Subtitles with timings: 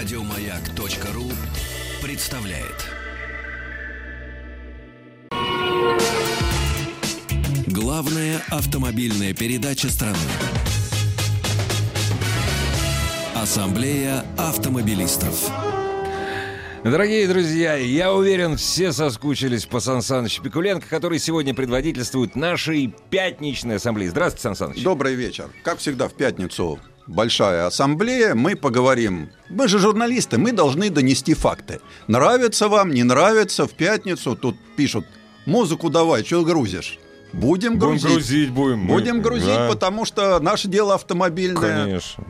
[0.00, 1.30] Радиомаяк.ру
[2.02, 2.86] представляет.
[7.66, 10.16] Главная автомобильная передача страны.
[13.34, 15.50] Ассамблея автомобилистов.
[16.82, 23.76] Дорогие друзья, я уверен, все соскучились по Сан Санычу Пикуленко, который сегодня предводительствует нашей пятничной
[23.76, 24.08] ассамблеи.
[24.08, 24.82] Здравствуйте, Сан Саныч.
[24.82, 25.50] Добрый вечер.
[25.62, 29.30] Как всегда, в пятницу большая ассамблея, мы поговорим.
[29.48, 31.80] Мы же журналисты, мы должны донести факты.
[32.06, 35.06] Нравится вам, не нравится, в пятницу тут пишут,
[35.46, 36.98] музыку давай, что грузишь?
[37.32, 38.02] Будем грузить.
[38.04, 38.86] Будем грузить, будем.
[38.86, 41.84] Будем грузить, Да, потому что наше дело автомобильное.
[41.84, 42.24] Конечно.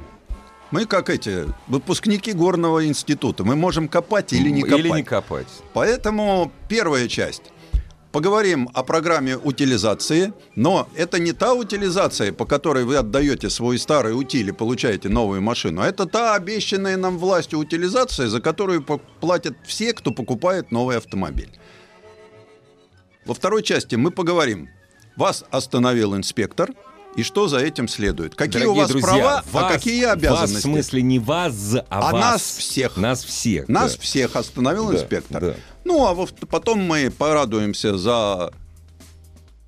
[0.70, 3.42] Мы как эти выпускники горного института.
[3.42, 4.78] Мы можем копать или не копать.
[4.78, 5.48] Или не копать.
[5.72, 7.42] Поэтому первая часть.
[8.12, 14.14] Поговорим о программе утилизации, но это не та утилизация, по которой вы отдаете свой старый
[14.14, 18.82] утиль и получаете новую машину, а это та обещанная нам властью утилизация, за которую
[19.20, 21.50] платят все, кто покупает новый автомобиль.
[23.26, 24.68] Во второй части мы поговорим.
[25.16, 26.70] Вас остановил инспектор,
[27.16, 28.34] и что за этим следует?
[28.34, 30.56] Какие Дорогие у вас друзья, права, а вас- какие Вас, обязанности?
[30.56, 32.12] в смысле не вас, а, А вас.
[32.12, 32.96] нас всех.
[32.96, 33.68] Нас всех.
[33.68, 34.00] Нас да.
[34.02, 35.40] всех остановил Да, инспектор.
[35.40, 35.54] да.
[35.84, 38.52] Ну, а потом мы порадуемся за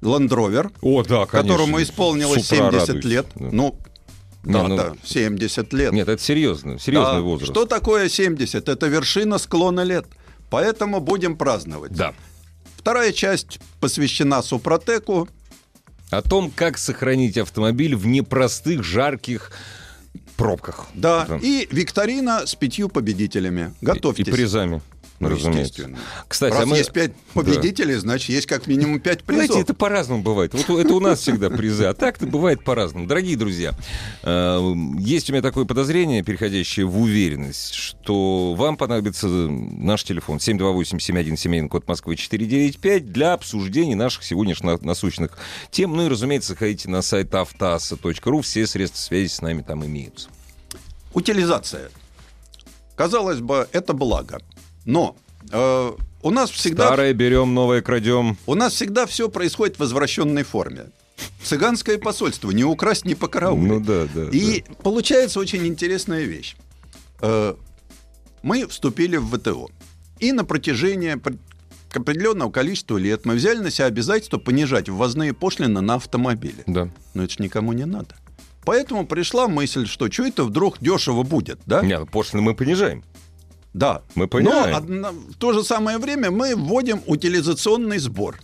[0.02, 1.26] Land Rover, О, да, конечно.
[1.42, 3.04] которому исполнилось С утра 70 радуюсь.
[3.04, 3.26] лет.
[3.34, 3.48] Да.
[3.52, 3.76] Ну,
[4.44, 5.92] Не, да, ну- да, 70 лет.
[5.92, 6.78] Нет, это серьезно.
[6.78, 7.20] Серьезный Да.
[7.20, 7.52] возраст.
[7.52, 8.68] Что такое 70?
[8.68, 10.06] Это вершина склона лет.
[10.50, 11.92] Поэтому будем праздновать.
[11.92, 12.12] Да.
[12.76, 15.28] Вторая часть посвящена Супротеку.
[16.12, 19.50] О том, как сохранить автомобиль в непростых, жарких
[20.36, 20.86] пробках.
[20.94, 21.38] Да, Да.
[21.42, 23.72] и викторина с пятью победителями.
[23.80, 24.28] И, Готовьтесь.
[24.28, 24.82] и призами.
[25.22, 25.88] Ну, разумеется.
[26.26, 26.76] Кстати, Раз а мы...
[26.78, 29.46] есть пять победителей, значит, есть как минимум пять призов.
[29.46, 30.52] Знаете, это по-разному бывает.
[30.52, 33.06] Вот это у нас всегда призы, а так-то бывает по-разному.
[33.06, 33.72] Дорогие друзья,
[34.24, 41.68] э, есть у меня такое подозрение, переходящее в уверенность, что вам понадобится наш телефон 728-7171,
[41.68, 45.38] код Москвы 495, для обсуждения наших сегодняшних насущных
[45.70, 45.94] тем.
[45.94, 50.30] Ну и, разумеется, заходите на сайт автоаса.ру, все средства связи с нами там имеются.
[51.14, 51.90] Утилизация.
[52.96, 54.40] Казалось бы, это благо.
[54.84, 55.16] Но
[55.50, 58.36] э, у нас всегда Старое берем, новое крадем.
[58.46, 60.86] у нас всегда все происходит в возвращенной форме.
[61.44, 63.68] Цыганское посольство не украсть, не покараулить.
[63.68, 64.28] Ну да, да.
[64.32, 66.56] И получается очень интересная вещь.
[67.20, 67.54] Э,
[68.42, 69.70] Мы вступили в ВТО.
[70.18, 71.16] И на протяжении
[71.90, 76.62] к определенного количества лет мы взяли на себя обязательство понижать ввозные пошлины на автомобили.
[76.66, 76.88] да.
[77.14, 78.16] Но это ж никому не надо.
[78.64, 81.82] Поэтому пришла мысль, что что это вдруг дешево будет, да?
[81.82, 83.02] Нет, пошлины мы понижаем.
[83.74, 84.02] Да.
[84.14, 85.00] Мы понимаем.
[85.00, 88.38] Но в то же самое время мы вводим утилизационный сбор.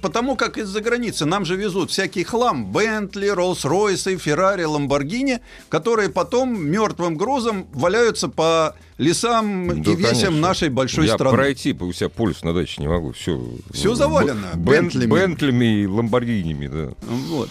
[0.00, 6.58] Потому как из-за границы нам же везут всякий хлам, Бентли, Роллс-Ройсы, Феррари, Ламборгини, которые потом
[6.58, 10.30] мертвым грузом валяются по лесам Да, и весям конечно.
[10.30, 11.36] нашей большой Я страны.
[11.36, 13.12] пройти у себя полюс на даче не могу.
[13.12, 13.38] Все,
[13.70, 15.10] Всё завалено Бен, Бентлями.
[15.10, 16.94] Бентлями и Ламборгинями, да.
[17.02, 17.50] Вот.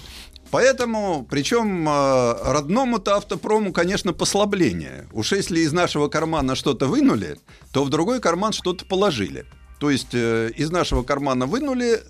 [0.50, 5.08] Поэтому, причем э, родному-то автопрому, конечно, послабление.
[5.12, 7.38] Уж если из нашего кармана что-то вынули,
[7.72, 9.46] то в другой карман что-то положили.
[9.80, 12.02] То есть э, из нашего кармана вынули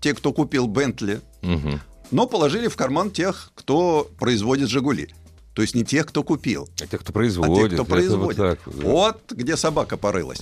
[0.00, 1.80] те, кто купил Бентли, Мгм.
[2.10, 5.10] но положили в карман тех, кто производит Жигули.
[5.52, 7.70] То есть не тех, кто купил, А те, кто а производит.
[7.70, 8.38] тех, кто производит.
[8.38, 8.88] Вот, так да.
[8.88, 10.40] Вот где собака порылась.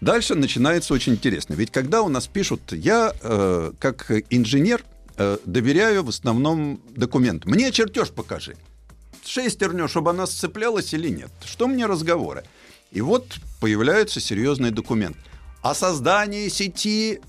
[0.00, 1.54] Дальше начинается очень интересно.
[1.54, 4.82] Ведь когда у нас пишут, я э, как инженер
[5.20, 7.50] э, доверяю в основном документам.
[7.52, 8.56] Мне чертеж покажи.
[9.24, 11.30] Шестерню, чтобы она сцеплялась или нет.
[11.44, 12.44] Что мне разговоры?
[12.90, 15.16] И вот появляется серьезный документ
[15.60, 17.20] о создании сети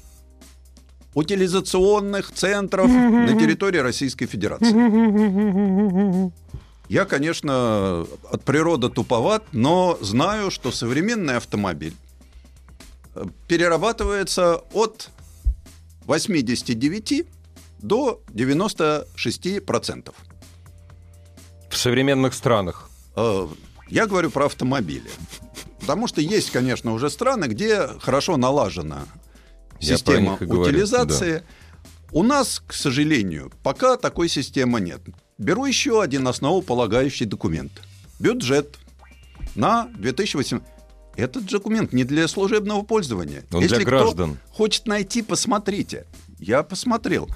[1.14, 4.72] утилизационных центров на территории Российской Федерации.
[6.88, 11.94] Я, конечно, от природы туповат, но знаю, что современный автомобиль
[13.16, 15.10] э, перерабатывается от
[16.06, 17.26] 89
[17.82, 20.16] до 96 процентов.
[21.70, 22.90] В современных странах.
[23.16, 23.48] Э,
[23.90, 25.10] Я говорю про автомобили.
[25.80, 29.06] Потому что есть, конечно, уже страны, где хорошо налажена
[29.80, 31.44] система про них и говорю, утилизации.
[32.12, 35.02] У нас, к сожалению, пока такой системы нет.
[35.38, 37.72] Беру еще один основополагающий документ.
[38.20, 38.78] Бюджет
[39.56, 40.60] на 2008.
[41.16, 43.44] Этот документ не для служебного пользования.
[43.52, 44.38] Он для кто граждан.
[44.52, 46.06] хочет найти, посмотрите.
[46.38, 47.28] Я посмотрел.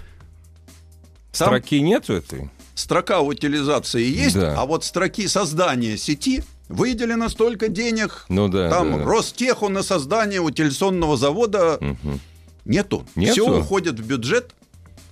[1.38, 2.50] Там Строки нету этой?
[2.76, 4.56] строка утилизации есть, Да.
[4.60, 8.26] а вот строки создания сети выделено столько денег.
[8.30, 8.70] Ну да.
[8.70, 9.04] Там да, да.
[9.06, 12.20] Ростеху на создание утилизационного завода Мгм.
[12.66, 13.06] нету.
[13.16, 13.32] Нету?
[13.34, 14.52] Все уходит в бюджет.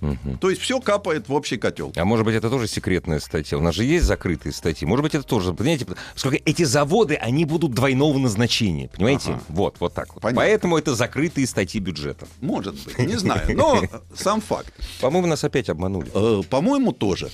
[0.04, 0.38] Мгм.
[0.38, 1.92] То есть все капает в общий котел.
[1.96, 3.56] А может быть, это тоже секретная статья?
[3.56, 4.86] У нас же есть закрытые статьи.
[4.86, 9.32] Может быть, это тоже, понимаете, сколько эти заводы, они будут двойного назначения, понимаете?
[9.32, 9.42] Ага.
[9.48, 10.22] Вот, вот так вот.
[10.22, 10.42] Понятно.
[10.42, 12.26] Поэтому это закрытые статьи бюджета.
[12.40, 13.56] Может быть, не знаю.
[13.56, 13.82] Но
[14.14, 14.72] сам факт.
[15.00, 16.10] По-моему, нас опять обманули.
[16.14, 17.30] Э, По-моему, тоже.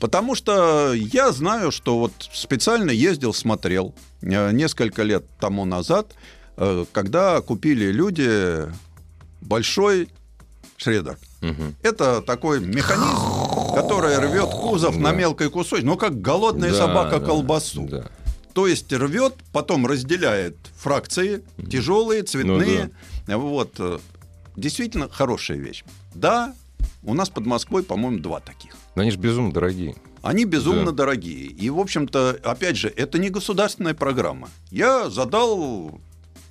[0.00, 6.14] Потому что я знаю, что вот специально ездил, смотрел э, несколько лет тому назад,
[6.56, 8.66] э, когда купили люди
[9.40, 10.08] большой
[10.76, 11.18] шредер.
[11.82, 15.16] Это такой механизм, который рвет кузов на Да.
[15.16, 17.86] мелкой кусочек, ну как голодная Да, собака да, колбасу.
[17.88, 18.06] да.
[18.52, 22.90] То есть рвет, потом разделяет фракции, тяжелые, цветные.
[23.26, 23.72] Вот.
[23.78, 23.98] э,
[24.56, 25.82] Действительно хорошая вещь.
[26.14, 26.54] Да,
[27.02, 28.76] у нас под Москвой, по-моему, два таких.
[28.94, 29.96] Но они же безумно дорогие.
[30.22, 30.92] Они безумно Да.
[30.92, 31.46] дорогие.
[31.46, 34.48] И, в общем-то, опять же, это не государственная программа.
[34.70, 35.98] Я задал,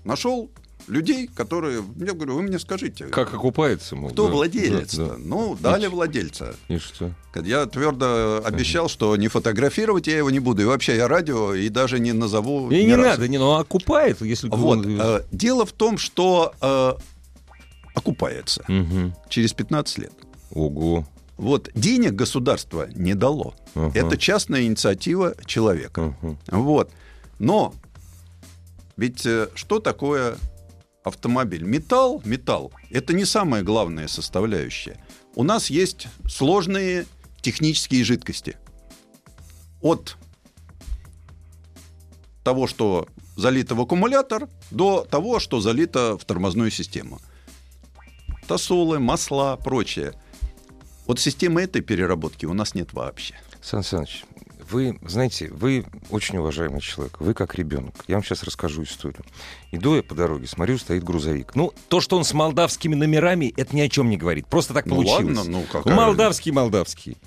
[0.04, 0.52] нашел
[0.88, 1.84] людей, которые...
[1.98, 4.96] Я говорю, вы мне скажите, Как окупается, мол, кто да, владелец?
[4.96, 5.16] да, да.
[5.18, 6.56] Ну, дали владельца.
[6.68, 7.12] И что?
[7.36, 10.62] Я твердо обещал, что не фотографировать я его не буду.
[10.62, 12.70] И вообще я радио и даже не назову.
[12.70, 13.10] И не разу.
[13.10, 14.48] надо, не, ну окупает, если...
[14.50, 14.86] Вот.
[14.86, 16.94] э, дело в том, что э,
[17.96, 19.16] окупается Мгм.
[19.30, 20.14] через 15 лет.
[20.52, 21.08] Ого.
[21.38, 23.56] Вот денег государство не дало.
[23.76, 23.92] Ага.
[24.00, 26.16] Это частная инициатива человека.
[26.22, 26.38] Мгм.
[26.48, 26.92] Вот.
[27.40, 27.74] Но
[28.98, 30.36] ведь э, что такое
[31.04, 31.64] автомобиль?
[31.64, 34.98] Металл, металл– это не самая главная составляющая.
[35.36, 37.06] У нас есть сложные
[37.42, 38.58] технические жидкости.
[39.82, 40.18] От
[42.44, 47.20] того, что залито в аккумулятор, до того, что залито в тормозную систему.
[48.48, 50.14] Тосолы, масла, прочее.
[51.06, 53.36] Вот системы этой переработки у нас нет вообще.
[53.62, 54.26] Сан Саныч,
[54.74, 57.94] вы, знаете, вы очень уважаемый человек, вы как ребенок.
[58.08, 59.24] Я вам сейчас расскажу историю.
[59.72, 61.56] Иду я по дороге, смотрю, стоит грузовик.
[61.56, 64.48] Ну, то, что он с молдавскими номерами, это ни о чем не говорит.
[64.48, 65.38] Просто так Ну получилось.
[65.38, 67.18] ладно, ну какая молдавский, молдавский.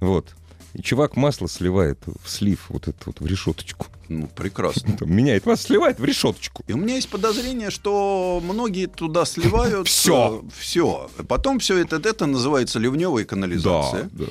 [0.00, 0.34] Вот.
[0.72, 3.86] И чувак масло сливает в слив, вот это вот в решеточку.
[4.08, 4.96] Ну, прекрасно.
[4.98, 6.62] Там меняет масло, сливает в решеточку.
[6.68, 10.44] И у меня есть подозрение, что многие туда сливают Всё.
[10.56, 11.10] все.
[11.28, 14.08] Потом все это, это называется ливневая канализация.
[14.12, 14.26] да.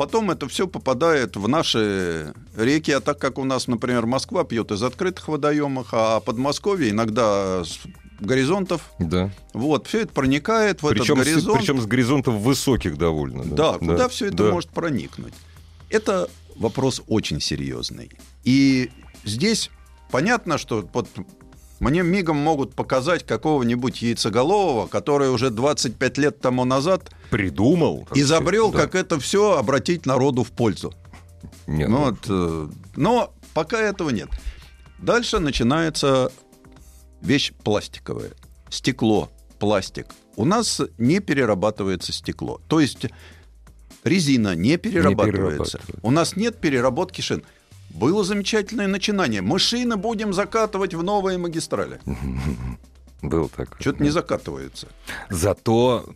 [0.00, 2.90] Потом это все попадает в наши реки.
[2.90, 7.80] А так как у нас, например, Москва пьет из открытых водоемов, а Подмосковье иногда с
[8.18, 8.80] горизонтов.
[8.98, 9.30] Да.
[9.52, 11.58] Вот, все это проникает в Причем, этот горизонт.
[11.58, 13.44] причем с горизонтов высоких довольно.
[13.44, 14.52] Да, куда все это да.
[14.52, 15.34] может проникнуть?
[15.90, 18.10] Это вопрос очень серьезный.
[18.42, 18.90] И
[19.24, 19.70] здесь
[20.10, 21.08] понятно, что вот
[21.80, 28.06] мне мигом могут показать какого-нибудь яйцеголового, который уже 25 лет тому назад Придумал.
[28.14, 30.94] изобрел, сказать, как это все обратить народу в пользу.
[31.66, 31.72] да.
[31.72, 34.28] Нет, Ну ну, вот, э, но пока этого нет.
[34.98, 36.30] Дальше начинается
[37.22, 38.32] вещь пластиковая.
[38.68, 40.06] Стекло, пластик.
[40.36, 42.60] У нас не перерабатывается стекло.
[42.68, 43.06] То есть
[44.04, 45.78] резина не перерабатывается.
[45.78, 45.80] перерабатывается.
[46.02, 47.42] У нас нет переработки шин.
[47.90, 49.42] Было замечательное начинание.
[49.42, 52.00] Мы шины будем закатывать в новые магистрали.
[53.22, 53.76] был так.
[53.80, 54.88] Что-то не закатывается.
[55.28, 56.08] Зато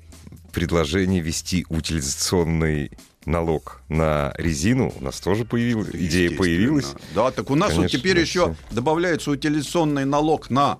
[0.52, 2.92] предложение ввести утилизационный
[3.26, 5.90] налог на резину у нас тоже появилась.
[5.92, 6.94] Идея появилась.
[7.14, 10.78] Да, так у нас вот Конечно, теперь да, еще добавляется утилизационный налог на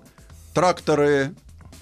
[0.53, 1.33] тракторы,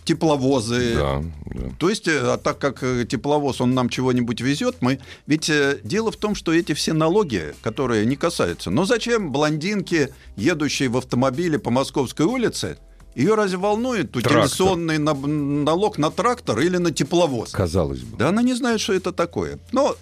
[0.04, 0.96] тепловозы.
[0.96, 1.70] Да, да.
[1.80, 5.00] То есть, э, а так как э, тепловоз, он нам чего-нибудь везет, мы...
[5.28, 8.70] Ведь э, дело в том, что эти все налоги, которые не касаются...
[8.70, 12.78] Но зачем блондинке, едущей в автомобиле по Московской улице,
[13.16, 17.52] ее разве волнует утилизационный на- налог на трактор или на тепловоз?
[17.52, 18.18] Казалось бы.
[18.18, 19.60] Да она не знает, что это такое.
[19.72, 19.96] Но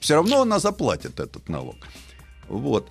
[0.00, 1.76] все равно она заплатит этот налог.
[2.48, 2.88] Вот.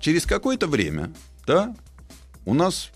[0.00, 1.12] Через какое-то время,
[1.46, 1.74] да,
[2.44, 2.90] у нас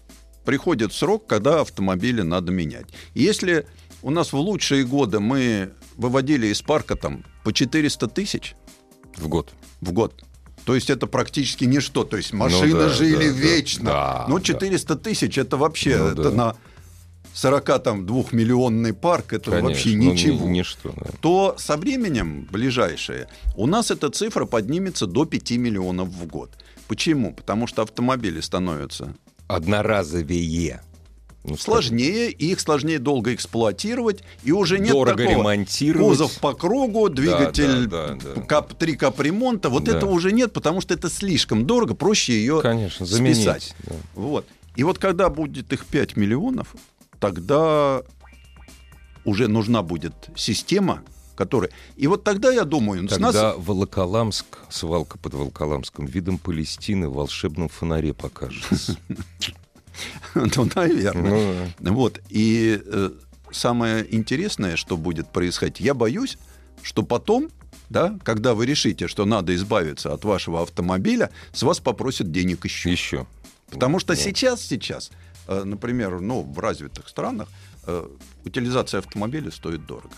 [0.55, 2.87] приходит срок, когда автомобили надо менять.
[3.15, 3.67] Если
[4.03, 8.57] у нас в лучшие годы мы выводили из парка там по 400 тысяч
[9.17, 9.53] В год.
[9.81, 10.13] в год,
[10.65, 12.03] то есть это практически ничто.
[12.03, 13.39] То есть машины Ну да, жили да, да.
[13.49, 13.85] вечно.
[13.85, 14.43] Да, Но да.
[14.45, 16.31] 400 тысяч это вообще Ну это да.
[16.33, 16.57] на
[17.33, 19.69] 42 миллионный парк, это Конечно.
[19.69, 20.93] вообще Ну, ни- ничего ничто.
[20.97, 21.11] да.
[21.21, 26.51] то со временем ближайшее у нас эта цифра поднимется до 5 миллионов в год.
[26.89, 27.35] Почему?
[27.35, 29.15] Потому что автомобили становятся
[29.57, 30.81] Одноразовее.
[31.43, 36.07] Ну, сложнее, их сложнее долго эксплуатировать, и уже нет Дорого такого ремонтировать.
[36.07, 38.41] кузов по кругу, двигатель да, да, да.
[38.43, 39.71] кап, три капремонта.
[39.71, 39.97] Вот Да.
[39.97, 43.37] этого уже нет, потому что это слишком дорого, проще ее Конечно, заменить.
[43.39, 43.75] списать.
[43.85, 43.95] да.
[44.15, 44.47] Вот.
[44.77, 46.75] И вот когда будет их 5 миллионов,
[47.19, 48.03] тогда
[49.25, 51.03] уже нужна будет система,
[51.41, 51.71] которая...
[51.97, 53.35] И вот тогда, я думаю, с нас...
[53.35, 58.97] Тогда Волоколамск, свалка под Волоколамском, видом Палестины в волшебном фонаре покажется.
[60.35, 61.75] Ну, наверное.
[61.81, 62.21] Ну, Вот.
[62.29, 63.11] И э,
[63.51, 66.39] самое интересное, что будет происходить, я боюсь,
[66.83, 67.49] что потом,
[67.91, 72.91] да, когда вы решите, что надо избавиться от вашего автомобиля, с вас попросят денег еще.
[72.91, 73.27] Еще.
[73.71, 74.21] Потому что Да.
[74.21, 75.11] сейчас, сейчас,
[75.49, 77.49] э, например, ну, в развитых странах
[77.87, 78.09] э,
[78.45, 80.15] утилизация автомобиля стоит дорого.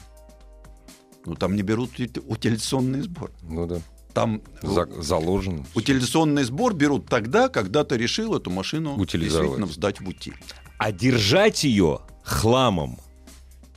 [1.25, 3.31] Ну, там не берут ути- утилизационный сбор.
[3.43, 3.81] Ну да.
[4.13, 5.65] Там За- заложено.
[5.75, 10.35] утилизационный сбор берут тогда, когда ты решил эту машину действительно сдать в утиль.
[10.79, 12.99] А держать ее хламом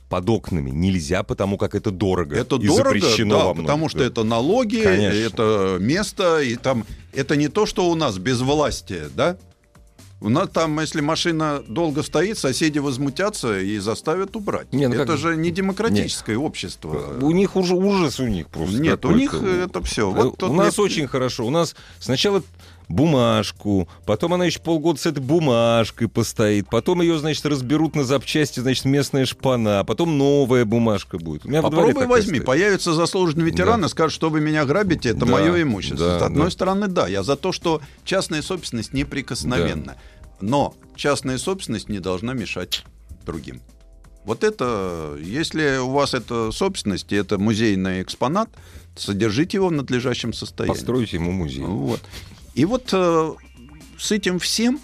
[0.08, 2.36] под окнами нельзя, потому как это дорого.
[2.36, 5.16] Это и дорого, запрещено да, во потому что это налоги, Конечно.
[5.18, 9.38] это место, и там это не то, что у нас безвластие, да?
[10.20, 14.72] У нас там, если машина долго стоит, соседи возмутятся и заставят убрать.
[14.72, 17.18] Не, ну это как- же не демократическое общество.
[17.20, 18.78] У них уже ужас у них просто.
[18.78, 20.10] Нет, у них это все.
[20.10, 21.44] Э, Вот у нас мне- очень хорошо.
[21.46, 22.42] У нас сначала
[22.88, 28.60] бумажку, потом она еще полгода с этой бумажкой постоит, потом ее, значит, разберут на запчасти,
[28.60, 31.44] значит, местная шпана, а потом новая бумажка будет.
[31.44, 32.44] У меня дворе Попробуй возьми, стоит.
[32.46, 33.86] появится заслуженный ветеран Да.
[33.86, 35.98] и скажет, что вы меня грабите, это Да, мое имущество.
[35.98, 36.50] да, С одной да.
[36.50, 39.96] стороны, да, я за то, что частная собственность неприкосновенна.
[40.40, 42.84] Но частная собственность не должна мешать
[43.24, 43.60] другим.
[44.24, 48.50] Вот это, если у вас это собственность, и это музейный экспонат,
[48.96, 50.74] содержите его в надлежащем состоянии.
[50.74, 51.62] Постройте ему музей.
[51.64, 52.00] Вот.
[52.56, 53.34] И вот э,
[53.98, 54.80] с этим всем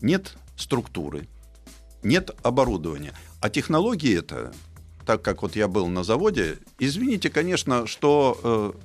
[0.00, 1.28] нет структуры,
[2.04, 3.12] нет оборудования.
[3.40, 4.52] А технологии это,
[5.04, 8.76] так как вот я был на заводе, извините, конечно, что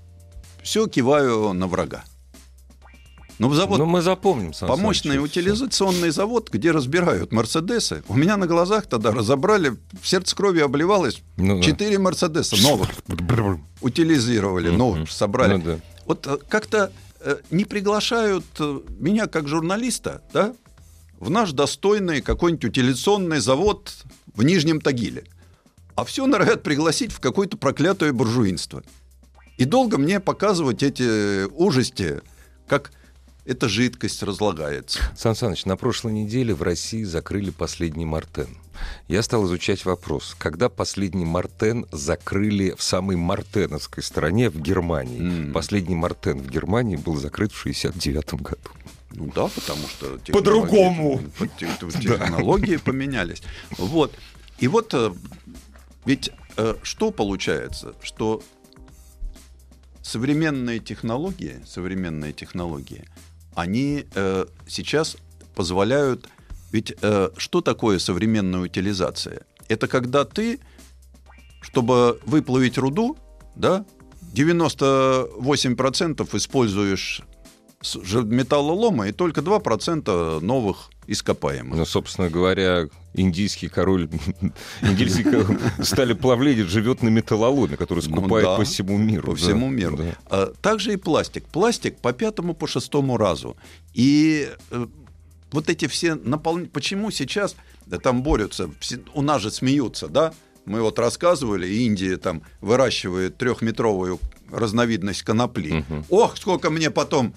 [0.64, 2.04] все киваю на врага.
[3.38, 8.04] Но в завод Ну, мы запомним, Сан Помощный Саныч, утилизационный завод, где разбирают Мерседесы.
[8.08, 11.24] У меня на глазах тогда разобрали, сердце кровью обливалось.
[11.38, 11.64] Ну да.
[11.64, 12.90] Четыре Мерседеса новых
[13.82, 15.56] утилизировали, ну, собрали.
[15.56, 15.80] Ну да.
[16.12, 16.92] Вот э, как-то
[17.22, 20.54] э, не приглашают э, меня как журналиста, да,
[21.22, 23.94] в наш достойный какой-нибудь утилизационный завод
[24.36, 25.24] в Нижнем Тагиле.
[25.96, 28.84] А все норовят пригласить в какое-то проклятое буржуинство.
[29.56, 32.20] И долго мне показывать эти ужасти,
[32.68, 32.92] как
[33.46, 35.00] эта жидкость разлагается.
[35.18, 38.58] Сан Саныч, на прошлой неделе в России закрыли последний Мартен.
[39.08, 45.20] Я стал изучать вопрос, когда последний Мартен закрыли в самой мартеновской стране, в Германии.
[45.48, 45.54] М.
[45.54, 48.70] Последний Мартен в Германии был закрыт в 69 году.
[49.14, 51.20] Ну да, потому что По-другому.
[51.38, 53.42] по- те- те- технологии поменялись.
[53.78, 54.14] Вот.
[54.60, 55.12] И вот э,
[56.06, 58.42] ведь э, что получается, что
[60.02, 63.04] современные технологии, современные технологии,
[63.56, 65.18] они э, сейчас
[65.56, 66.28] позволяют.
[66.72, 69.42] Ведь э, что такое современная утилизация?
[69.68, 70.60] Это когда ты,
[71.62, 73.18] чтобы выплавить руду,
[73.56, 73.86] да,
[74.34, 77.22] 98% используешь
[77.84, 81.78] металлолома и только 2% новых ископаемых.
[81.78, 84.08] Ну, собственно говоря, индийский король,
[84.82, 89.24] индийский король стали плавление живет на металлоломе, который Ну скупает да, по всему миру.
[89.24, 89.98] По да, всему миру.
[89.98, 90.16] да.
[90.30, 91.46] А, Также и пластик.
[91.48, 93.58] Пластик по пятому, по шестому разу.
[93.94, 94.88] И э,
[95.52, 96.70] вот эти все наполнения...
[96.70, 97.56] Почему сейчас
[97.88, 98.70] да, там борются?
[98.80, 100.34] Все- У нас же смеются, да?
[100.66, 104.20] Мы вот рассказывали, Индия там выращивает трехметровую
[104.52, 105.84] разновидность конопли.
[105.90, 106.06] Мгм.
[106.10, 107.34] Ох, сколько мне потом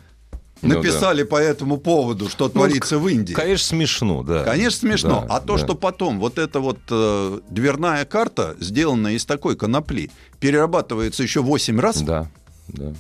[0.65, 3.35] Ну написали по этому поводу, что творится в Индии.
[3.35, 4.45] Конечно, смешно, да.
[4.45, 5.25] Конечно, смешно.
[5.29, 5.65] Да, а то, да.
[5.65, 11.81] что потом вот эта вот э, дверная карта, сделанная из такой конопли, перерабатывается еще 8
[11.81, 12.31] раз, Да,
[12.69, 12.93] да.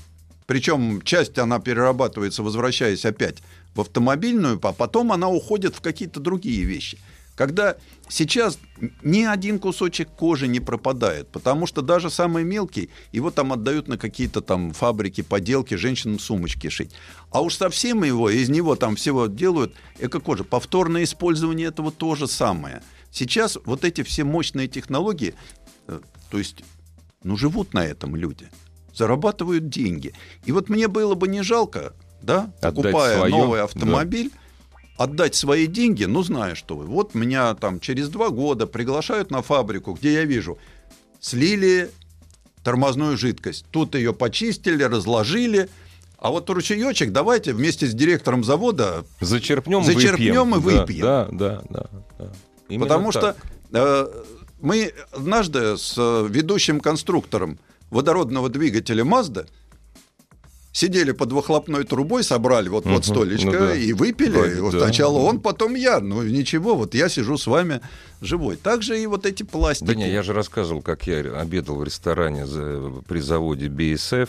[0.46, 3.38] причем часть она перерабатывается, возвращаясь опять
[3.74, 6.98] в автомобильную, а потом она уходит в какие-то другие вещи.
[7.36, 7.76] Когда
[8.08, 8.58] сейчас
[9.02, 13.98] ни один кусочек кожи не пропадает, потому что даже самый мелкий, его там отдают на
[13.98, 16.92] какие-то там фабрики, поделки, женщинам сумочки шить.
[17.30, 20.44] А уж совсем его, из него там всего делают эко-кожа.
[20.44, 22.82] Повторное использование этого тоже самое.
[23.10, 25.34] Сейчас вот эти все мощные технологии,
[25.88, 26.00] э,
[26.30, 26.64] то есть,
[27.24, 28.48] ну, живут на этом люди,
[28.94, 30.14] зарабатывают деньги.
[30.44, 33.60] И вот мне было бы не жалко, да, Отдать покупая своё, новый
[34.14, 34.26] да.
[34.96, 36.86] Отдать свои деньги, ну, зная, что вы.
[36.86, 40.58] Вот меня там через два года приглашают на фабрику, где я вижу,
[41.20, 41.90] слили
[42.62, 43.66] тормозную жидкость.
[43.70, 45.68] Тут ее почистили, разложили.
[46.18, 51.02] А вот ручеечек давайте вместе с директором завода, Зачерпнем, Зачерпнем и выпьем.
[51.02, 51.86] Да, да, да.
[52.18, 52.32] да.
[52.68, 53.36] Именно потому так.
[53.36, 53.36] что
[53.78, 54.22] э,
[54.60, 57.58] мы однажды с э, ведущим конструктором
[57.90, 59.46] водородного двигателя Mazda
[60.74, 63.74] сидели под выхлопной трубой, собрали вот, вот столечко ну да.
[63.74, 64.36] и выпили.
[64.36, 64.80] Вроде Вот да.
[64.80, 66.00] Сначала он, потом я.
[66.00, 67.80] Ну ничего, вот я сижу с вами
[68.20, 68.56] живой.
[68.56, 69.86] Также и вот эти пластики.
[69.86, 74.28] Да не, я же рассказывал, как я обедал в ресторане за- при заводе BSF,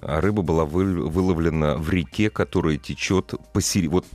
[0.00, 3.92] а рыба была вы- выловлена в реке, которая течет посередине.
[3.92, 4.06] Вот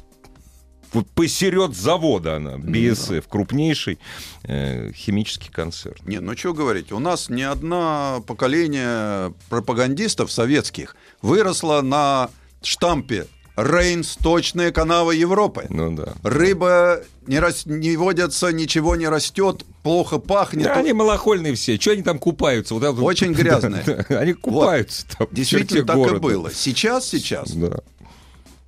[1.16, 4.00] посеред завода она, BSF, крупнейший
[4.44, 5.98] э, химический концерн.
[6.06, 12.30] Не, ну что говорить, у нас не одно поколение пропагандистов советских выросло на
[12.62, 15.66] штампе Рейн– сточная канава Европы.
[15.70, 16.14] Ну да.
[16.24, 17.66] Рыба не, рас...
[17.66, 20.66] не водятся, ничего не растет, плохо пахнет.
[20.66, 21.80] Да, они малохольные все.
[21.80, 22.74] Что они там купаются?
[22.74, 23.84] Вот это вот- Очень грязные.
[24.10, 25.28] Они купаются там.
[25.28, 26.20] в Действительно так и города.
[26.20, 26.52] было.
[26.54, 27.52] Сейчас, сейчас.
[27.52, 27.82] Да.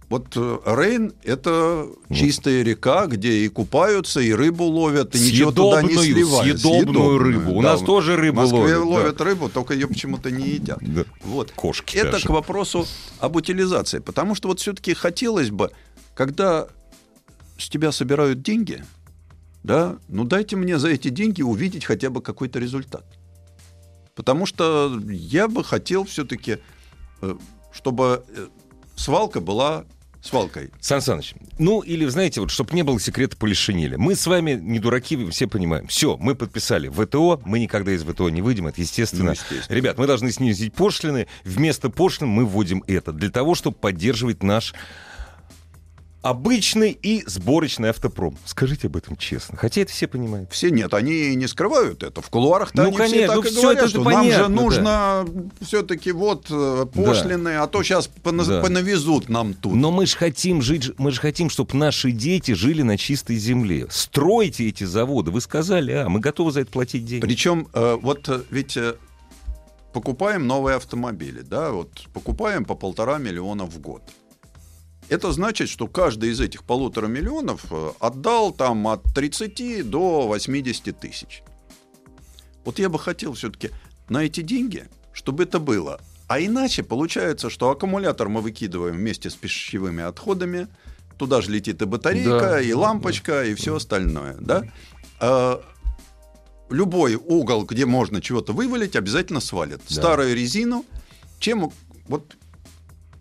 [0.09, 5.81] Вот э, Рейн– это чистая река, где и купаются, и рыбу ловят, и ничего туда
[5.81, 6.59] не Съедобную, сливают.
[6.61, 7.51] съедобную рыбу.
[7.53, 8.85] У нас тоже В рыбу Москве ловят, да.
[8.85, 10.77] ловят рыбу, только ее почему-то не едят.
[10.81, 11.05] Да.
[11.23, 11.51] Вот.
[11.51, 12.27] Кошки Это даже.
[12.27, 12.85] к вопросу
[13.19, 13.99] об утилизации.
[13.99, 15.71] Потому что вот все-таки хотелось бы,
[16.15, 16.67] когда
[17.57, 18.83] с тебя собирают деньги,
[19.63, 23.05] да, ну дайте мне за эти деньги увидеть хотя бы какой-то результат.
[24.15, 26.57] Потому что я бы хотел все-таки,
[27.71, 28.47] чтобы э,
[28.95, 29.85] свалка была
[30.23, 30.71] свалкой.
[30.79, 33.97] Сан Саныч, ну или, знаете, вот, чтобы не было секрета полишинеля.
[33.97, 35.87] Мы с вами не дураки, все понимаем.
[35.87, 39.25] Все, мы подписали ВТО, мы никогда из ВТО не выйдем, это естественно.
[39.25, 39.75] Ну, естественно.
[39.75, 44.73] Ребят, мы должны снизить пошлины, вместо пошлин мы вводим это, для того, чтобы поддерживать наш
[46.23, 48.37] обычный и сборочный автопром.
[48.45, 50.51] Скажите об этом честно, хотя это все понимают.
[50.51, 52.21] Все нет, они не скрывают это.
[52.21, 54.31] В кулуарах-то Ну, они все конечно, так ну, и всё говорят, это что понятно, нам
[54.47, 55.25] же нужно
[55.61, 58.61] все-таки вот э, пошлины, а то сейчас Да.
[58.61, 59.75] понавезут нам тут.
[59.75, 63.87] Но мы же хотим жить, мы же хотим, чтобы наши дети жили на чистой земле.
[63.89, 65.31] Стройте эти заводы.
[65.31, 67.21] Вы сказали, а мы готовы за это платить деньги.
[67.21, 68.95] Причем э, вот э, ведь э,
[69.91, 74.01] покупаем новые автомобили, да, вот покупаем по полтора миллиона в год.
[75.13, 80.99] Это значит, что каждый из этих полутора миллионов э, отдал там от 30 до 80
[80.99, 81.43] тысяч.
[82.65, 83.69] Вот я бы хотел все-таки
[84.09, 86.01] на эти деньги, чтобы это было.
[86.27, 90.67] А иначе получается, что аккумулятор мы выкидываем вместе с пищевыми отходами,
[91.19, 94.63] туда же летит и батарейка, Да, и да, лампочка, и все остальное, да?
[95.19, 95.61] А,
[96.71, 99.81] любой угол, где можно чего-то вывалить, обязательно свалят.
[99.89, 99.93] Да.
[99.93, 100.85] Старую резину,
[101.37, 101.71] чем
[102.07, 102.35] вот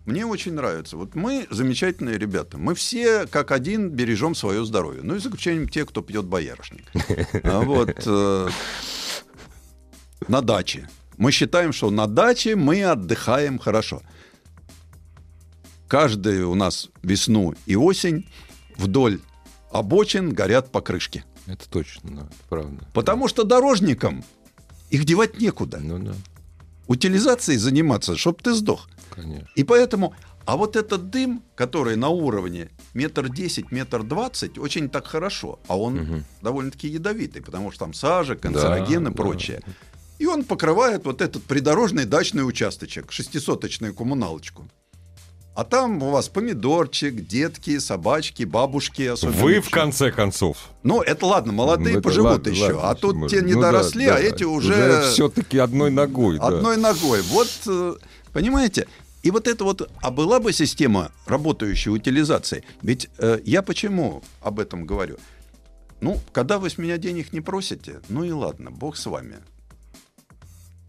[0.05, 0.97] мне очень нравится.
[0.97, 2.57] Вот мы замечательные ребята.
[2.57, 5.01] Мы все как один бережем свое здоровье.
[5.01, 6.85] Ну, и за исключением тех, кто пьет боярышник.
[7.43, 8.49] А вот э,
[10.27, 10.89] на даче.
[11.17, 14.01] Мы считаем, что на даче мы отдыхаем хорошо.
[15.87, 18.27] Каждую у нас весну и осень
[18.77, 19.19] вдоль
[19.71, 21.23] обочин горят покрышки.
[21.45, 22.87] Это точно, да, правда.
[22.93, 24.23] Потому что дорожникам
[24.89, 25.79] их девать некуда.
[25.79, 26.13] Ну да,
[26.87, 28.89] Утилизацией заниматься, чтоб ты сдох.
[29.09, 29.47] конечно.
[29.55, 30.13] И поэтому,
[30.45, 35.77] а вот этот дым, который на уровне метр десять, метр двадцать, очень так хорошо, а
[35.77, 36.25] он Мгм.
[36.41, 39.61] довольно-таки ядовитый, потому что там сажа, канцерогены Да, и прочее.
[40.19, 44.67] И он покрывает вот этот придорожный дачный участочек, шестисоточную коммуналочку.
[45.55, 49.03] А там у вас помидорчик, детки, собачки, бабушки.
[49.03, 50.69] особенно Вы, в конце концов.
[50.81, 52.73] Ну, это ладно, молодые Ну, это поживут ладно, еще.
[52.73, 53.37] ладно, а тут может.
[53.37, 54.15] те не Ну да, доросли, да.
[54.15, 56.39] а эти уже, все-таки одной ногой.
[56.39, 56.47] да.
[56.47, 57.21] одной ногой.
[57.21, 57.93] Вот, э,
[58.31, 58.87] понимаете?
[59.21, 62.63] И вот это вот, а была бы система работающей утилизации?
[62.81, 65.17] Ведь э, я почему об этом говорю?
[66.01, 69.35] Ну, когда вы с меня денег не просите, ну и ладно, бог с вами.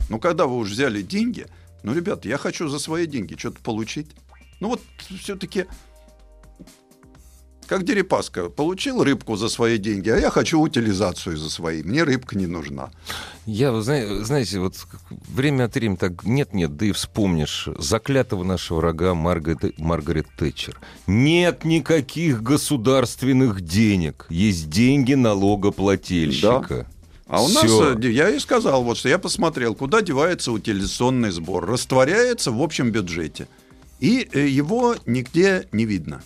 [0.08, 1.46] Но когда вы уж взяли деньги,
[1.82, 4.08] ну, ребят, я хочу за свои деньги что-то получить.
[4.60, 4.80] Ну вот
[5.20, 5.66] все-таки,
[7.66, 11.82] как Дерипаска, получил рыбку за свои деньги, а я хочу утилизацию за свои.
[11.82, 12.90] Мне рыбка не нужна.
[13.46, 14.76] Я, знаете, вот
[15.10, 20.80] время от времени так нет-нет, да и вспомнишь заклятого нашего врага Маргарет, Маргарет Тэтчер.
[21.06, 24.26] Нет никаких государственных денег.
[24.30, 26.86] Есть деньги налогоплательщика.
[27.26, 27.94] А у Всё.
[27.94, 31.66] нас, э, я и сказал, вот что я посмотрел, куда девается утилизационный сбор.
[31.66, 33.48] Растворяется в общем бюджете.
[34.04, 36.20] И э, его нигде не видно.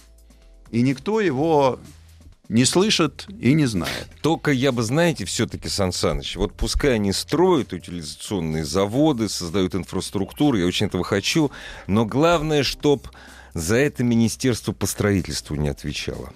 [0.73, 1.79] И никто его
[2.49, 4.09] не слышит и не знает.
[4.21, 10.59] Только я бы, знаете, все-таки, Сан Саныч, вот пускай они строят утилизационные заводы, создают инфраструктуру,
[10.59, 11.53] я очень этого хочу,
[11.87, 13.09] но главное, чтоб
[13.55, 16.33] за это Министерство по строительству не отвечало.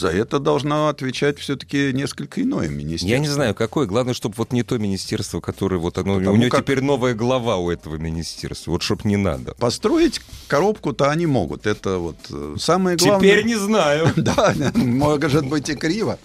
[0.00, 3.08] За это должно отвечать все-таки несколько иное министерство.
[3.08, 3.86] Я не знаю, какое.
[3.86, 6.14] Главное, чтобы вот не то министерство, которое вот оно...
[6.14, 8.70] Потому у него как- теперь новая глава у этого министерства.
[8.70, 9.52] Вот чтоб не надо.
[9.54, 11.66] Построить коробку-то они могут.
[11.66, 13.20] Это вот э, самое главное.
[13.20, 14.10] Теперь не знаю.
[14.16, 16.18] Да, может быть и криво.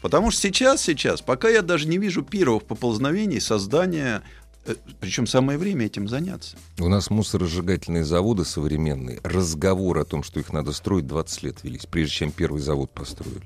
[0.00, 4.22] Потому что сейчас, сейчас, пока я даже не вижу первых поползновений создания,
[5.00, 6.56] причем самое время этим заняться.
[6.78, 9.20] У нас мусоросжигательные заводы современные.
[9.22, 13.42] Разговор о том, что их надо строить, 20 лет велись, прежде чем первый завод построили.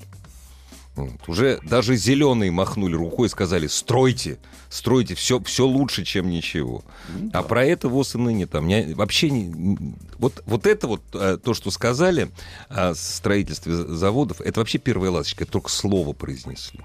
[0.94, 1.10] Вот.
[1.26, 6.84] Уже даже зеленые махнули рукой и сказали, стройте, стройте, все, все лучше, чем ничего.
[7.18, 9.78] Ну А про это ВОЗ и ныне там не- вообще не...
[10.18, 12.30] Вот, вот это вот, э, то, что сказали
[12.68, 16.80] о строительстве за- заводов, это вообще первая ласточка, только слово произнесли.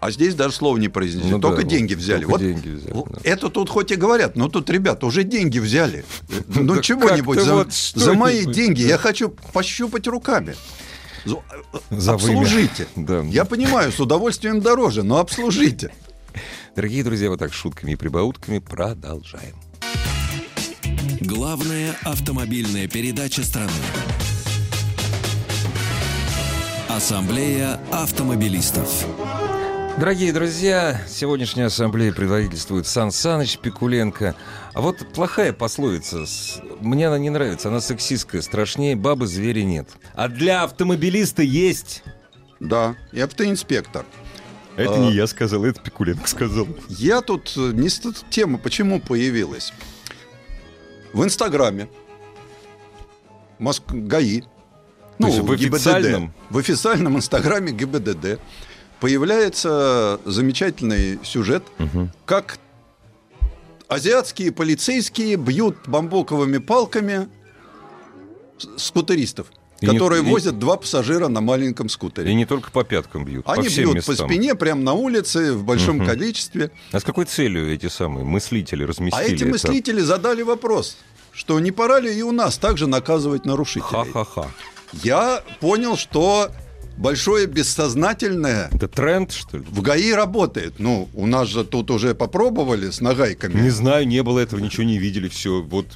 [0.00, 2.20] А здесь даже слова не произнесли, Ну только да, деньги взяли.
[2.22, 3.18] только Вот деньги взяли, да.
[3.24, 6.04] Это тут хоть и говорят, но тут, ребята, уже деньги взяли.
[6.48, 7.40] Ну, Да чего-нибудь
[7.94, 8.88] за, мои деньги да.
[8.88, 10.56] я хочу пощупать руками.
[11.90, 12.86] За- обслужите.
[12.96, 13.20] Да.
[13.22, 15.92] Я понимаю, с удовольствием дороже, но обслужите.
[16.76, 19.56] Дорогие друзья, вот так шутками и прибаутками продолжаем.
[21.20, 23.72] Главная автомобильная передача страны.
[26.88, 29.06] Ассамблея автомобилистов.
[29.98, 34.36] Дорогие друзья, сегодняшняя ассамблея предводительствует Сан Саныч Пикуленко.
[34.78, 36.24] А вот плохая пословица,
[36.78, 39.88] мне она не нравится, она сексистская, страшнее бабы зверя нет.
[40.14, 42.04] А для автомобилиста есть.
[42.60, 44.06] Да, и автоинспектор.
[44.76, 44.98] Это А.
[44.98, 46.68] не я сказал, это Пикуленко сказал.
[46.90, 49.72] Я тут не с- тема, почему появилась.
[51.12, 51.88] В Инстаграме
[53.58, 53.82] Моск...
[53.90, 54.44] ГАИ,
[55.18, 56.34] ну, есть в ГИБДД, официальном?
[56.50, 58.38] в официальном Инстаграме ГИБДД
[59.00, 61.64] появляется замечательный сюжет,
[62.26, 62.58] как
[63.88, 67.28] азиатские полицейские бьют бамбуковыми палками
[68.76, 69.46] скутеристов,
[69.80, 72.30] И не- которые и- возят два пассажира на маленьком скутере.
[72.30, 74.28] И не только по пяткам бьют, по Они всем бьют по местам.
[74.28, 76.06] спине прямо на улице в большом Мгм.
[76.06, 76.70] количестве.
[76.92, 79.46] А с какой целью эти самые мыслители разместили А эти это?
[79.52, 80.96] мыслители задали вопрос,
[81.32, 83.84] что не пора ли и у нас также наказывать нарушителей.
[84.12, 84.50] Ха-ха-ха.
[85.04, 86.50] Я понял, что
[86.98, 89.64] большое бессознательное Это тренд, что ли?
[89.68, 90.74] в ГАИ работает.
[90.78, 93.60] Ну, у нас же тут уже попробовали с нагайками.
[93.60, 95.62] Не знаю, не было этого, ничего не видели, все.
[95.62, 95.86] Вот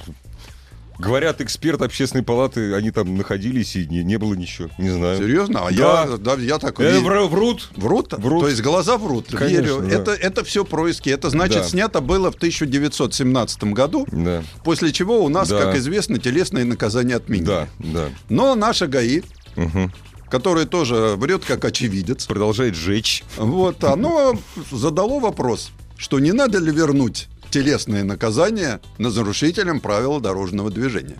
[0.99, 4.69] говорят, эксперт общественной палаты, они там находились, и не, не было ничего.
[4.77, 5.17] Не знаю.
[5.17, 5.65] Серьезно?
[5.67, 6.05] А Да.
[6.09, 7.69] я, да, я так Э, вру- врут.
[7.75, 8.13] Врут?
[8.13, 8.41] Врут.
[8.43, 9.27] То есть глаза врут.
[9.29, 9.81] Конечно, Верю.
[9.81, 9.89] да.
[9.95, 11.09] Это, это все происки.
[11.09, 11.67] Это значит, Да.
[11.67, 15.59] снято было в 1917 году, Да, после чего у нас, Да.
[15.63, 17.45] как известно, телесные наказания отменили.
[17.47, 18.09] да, да.
[18.29, 19.23] Но наша ГАИ,
[19.55, 19.91] Мгм.
[20.33, 23.23] Который тоже врет как очевидец, Продолжает жечь.
[23.37, 24.35] Вот, оно
[24.71, 31.17] задало вопрос, что не надо ли вернуть телесные наказания на нарушителям правил дорожного движения.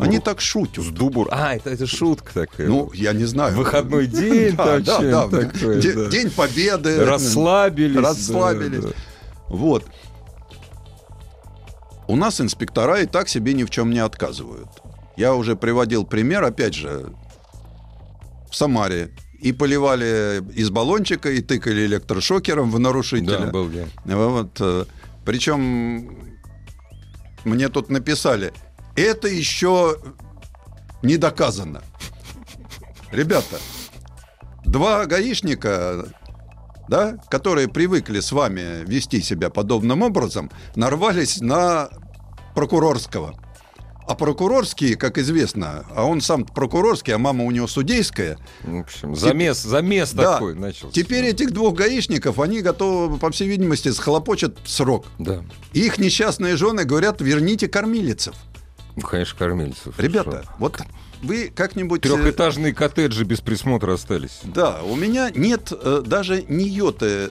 [0.00, 0.82] Они так шутят.
[0.82, 1.28] С дубур.
[1.30, 2.66] А, это, это шутка такая.
[2.66, 3.54] Ну, я не знаю.
[3.58, 5.40] Выходной день Да, там да, да.
[5.42, 6.08] такое, Де- да.
[6.08, 7.04] День Победы.
[7.04, 7.96] Расслабились.
[8.02, 8.84] Расслабились.
[8.84, 8.94] да, да.
[9.48, 9.84] Вот.
[12.08, 14.68] У нас инспектора и так себе ни в чем не отказывают.
[15.18, 17.12] Я уже приводил пример, опять же,
[18.50, 19.10] в Самаре.
[19.40, 23.38] И поливали из баллончика, и тыкали электрошокером в нарушителя.
[23.38, 23.86] Да, был я.
[24.04, 24.84] Вот, э,
[25.24, 26.30] причем
[27.44, 28.52] мне тут написали,
[28.96, 29.96] это еще
[31.02, 31.82] не доказано.
[33.12, 33.58] Ребята,
[34.64, 36.06] два гаишника,
[36.88, 41.88] да, которые привыкли с вами вести себя подобным образом, нарвались на
[42.54, 43.34] прокурорского.
[44.06, 49.14] А прокурорский, как известно, а он сам прокурорский, а мама у него судейская, В общем,
[49.14, 50.92] замес, замес да, такой начался.
[50.92, 55.06] теперь этих двух гаишников, они готовы, по всей видимости, схлопочет срок.
[55.20, 55.44] Да.
[55.72, 58.34] Их несчастные жены говорят, верните кормилицев.
[58.96, 59.96] Ну, конечно, кормильцев.
[59.98, 60.52] Ребята, Что?
[60.58, 60.80] вот
[61.22, 62.04] вы как-нибудь...
[62.04, 64.40] э, Трехэтажные коттеджи без присмотра остались.
[64.42, 67.30] Да, у меня нет э, даже ни йоты, э,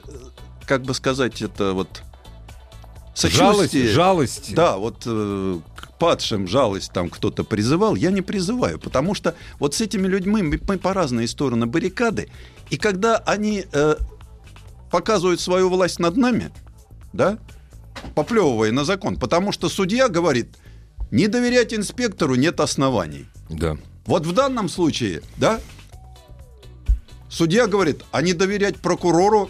[0.66, 2.04] как бы сказать, это вот...
[3.16, 3.88] Жалость, сочувствие.
[3.90, 4.56] жалость.
[4.56, 5.60] Да, вот э,
[6.00, 10.60] падшим жалость там кто-то призывал, я не призываю, потому что вот с этими людьми мы,
[10.66, 12.30] мы по разные стороны баррикады,
[12.70, 13.96] и когда они э,
[14.90, 16.52] показывают свою власть над нами,
[17.14, 17.38] да,
[18.16, 20.58] поплевывая на закон, потому что судья говорит,
[21.12, 23.26] не доверять инспектору нет оснований.
[23.50, 23.78] Да.
[24.06, 25.60] Вот в данном случае, да,
[27.30, 29.50] судья говорит, а не доверять прокурору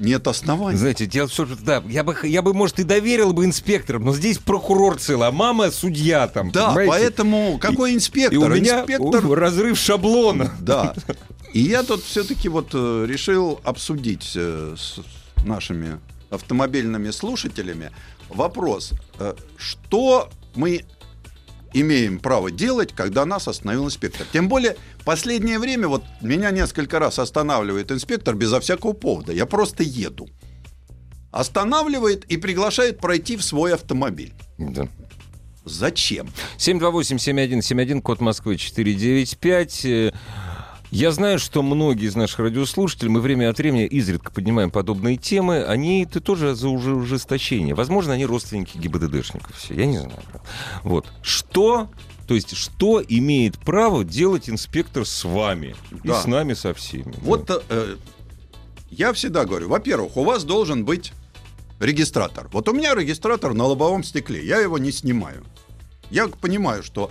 [0.00, 0.78] нет оснований.
[0.78, 4.04] Знаете, дело в том, что да, я бы, я бы, может, и доверил бы инспекторам,
[4.04, 6.50] но здесь прокурор целый, а мама судья там.
[6.50, 6.90] Да, понимаете?
[6.90, 8.38] поэтому какой И инспектор?
[8.38, 10.52] у меня инспектор у, разрыв шаблона.
[10.60, 10.94] Да.
[11.52, 15.00] И я тут все-таки вот э, решил обсудить э, с
[15.44, 17.90] нашими автомобильными слушателями
[18.28, 20.84] вопрос, э, что мы
[21.72, 24.26] имеем право делать, когда нас остановил инспектор.
[24.32, 29.32] Тем более, последнее время вот меня несколько раз останавливает инспектор безо всякого повода.
[29.32, 30.28] Я просто еду.
[31.30, 34.32] Останавливает и приглашает пройти в свой автомобиль.
[34.58, 34.88] Да.
[35.64, 36.28] Зачем?
[36.58, 40.14] 728-7171, код Москвы 495.
[40.90, 45.62] Я знаю, что многие из наших радиослушателей, мы время от времени изредка поднимаем подобные темы,
[45.62, 47.74] они это тоже за уже ужесточение.
[47.74, 50.22] Возможно, они родственники ГИБДДшников все, я не знаю.
[50.82, 51.06] Вот.
[51.22, 51.88] Что
[52.26, 55.74] То есть, что имеет право делать инспектор с вами
[56.04, 56.18] Да.
[56.18, 57.12] и с нами со всеми?
[57.22, 57.96] Вот э,
[58.90, 61.12] я всегда говорю, во-первых, у вас должен быть
[61.80, 62.48] регистратор.
[62.52, 65.44] Вот у меня регистратор на лобовом стекле, я его не снимаю.
[66.10, 67.10] Я понимаю, что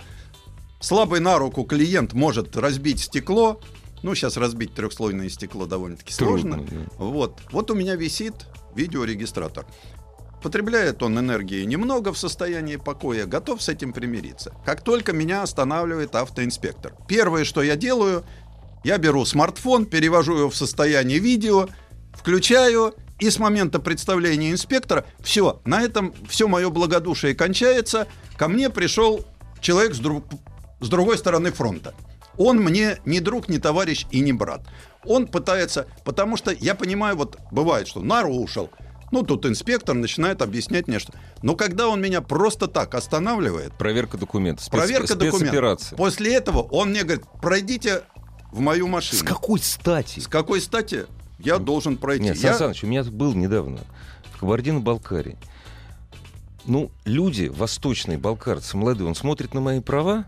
[0.80, 3.60] слабый на руку клиент может разбить стекло.
[4.02, 6.64] Ну, сейчас разбить трехслойное стекло довольно-таки сложно.
[6.68, 6.76] да.
[6.96, 7.38] Вот.
[7.52, 8.34] Вот у меня висит
[8.74, 9.66] видеорегистратор.
[10.42, 14.54] Потребляет он энергии немного в состоянии покоя, готов с этим примириться.
[14.64, 18.24] Как только меня останавливает автоинспектор, первое, что я делаю,
[18.82, 21.68] я беру смартфон, перевожу его в состояние видео,
[22.14, 28.08] включаю, и с момента представления инспектора, все, на этом все мое благодушие кончается.
[28.38, 29.22] Ко мне пришел
[29.60, 30.24] человек с, друг-
[30.80, 31.94] с другой стороны фронта.
[32.36, 34.62] Он мне не друг, не товарищ и не брат.
[35.04, 38.70] Он пытается, потому что я понимаю, вот бывает, что нарушил.
[39.12, 41.12] Ну, тут инспектор начинает объяснять мне, что...
[41.42, 44.64] Но когда он меня просто так останавливает, Проверка документов.
[44.66, 48.02] спец- проверка документов, после этого он мне говорит, пройдите
[48.52, 49.20] в мою машину.
[49.20, 50.20] С какой стати?
[50.20, 51.06] С какой стати
[51.40, 52.22] я должен пройти?
[52.24, 53.80] Нет, Я- Сан Саныч, у меня был недавно
[54.32, 55.36] в Кабардино-Балкарии.
[56.66, 60.26] Ну, люди восточные, балкарцы, молодые, он смотрит на мои права,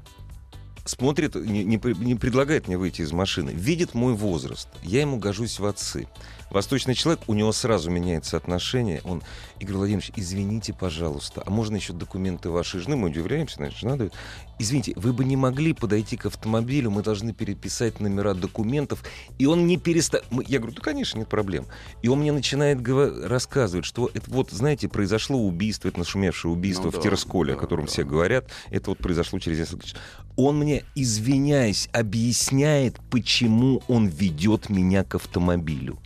[0.84, 5.58] смотрит, не, не не предлагает мне выйти из машины, видит мой возраст, я ему гожусь
[5.58, 6.06] в отцы.
[6.52, 9.00] Восточный человек, у него сразу меняется отношение.
[9.04, 9.22] Он,
[9.58, 12.96] Игорь Владимирович, извините, пожалуйста, а можно еще документы вашей жены?
[12.96, 14.12] Мы удивляемся, значит, дает.
[14.58, 19.02] Извините, вы бы не могли подойти к автомобилю, мы должны переписать номера документов.
[19.38, 20.24] И он не перестает...
[20.46, 21.66] Я говорю, да, конечно, нет проблем.
[22.02, 26.84] И он мне начинает говор- рассказывать, что это вот, знаете, произошло убийство, это нашумевшее убийство
[26.84, 27.90] Ну в да, Тирасколе, о да, котором да.
[27.90, 28.44] все говорят.
[28.70, 30.00] Это вот произошло через несколько часов.
[30.36, 35.98] Он мне, извиняясь, объясняет, почему он ведет меня к автомобилю.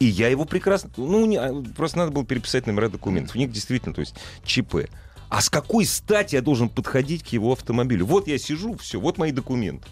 [0.00, 0.90] И я его прекрасно...
[0.96, 3.36] Ну, не- а, просто надо было переписать номера документов.
[3.36, 4.88] У них действительно, то есть, ЧП.
[5.28, 8.06] А с какой стати я должен подходить к его автомобилю?
[8.06, 9.86] Вот я сижу, все, вот мои документы.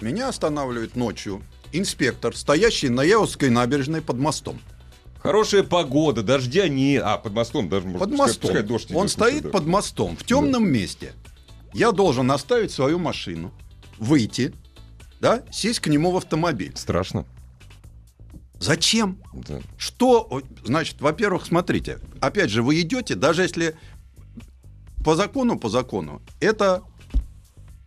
[0.00, 4.58] Меня останавливает ночью инспектор, стоящий на Яузской набережной под мостом.
[5.20, 6.96] Хорошая погода, дождя не...
[6.96, 8.40] А, под мостом даже можно Под пускай- мостом.
[8.42, 9.48] пускай дождь Он стоит да.
[9.50, 11.12] под мостом, в темном месте.
[11.72, 13.52] Я должен оставить свою машину,
[13.98, 14.54] выйти,
[15.20, 16.72] да, сесть к нему в автомобиль.
[16.76, 17.24] Страшно.
[18.60, 19.18] Зачем?
[19.32, 19.60] Да.
[19.76, 23.76] Что, значит, во-первых, смотрите, опять же, вы идете, даже если
[25.04, 26.82] по закону, по закону, это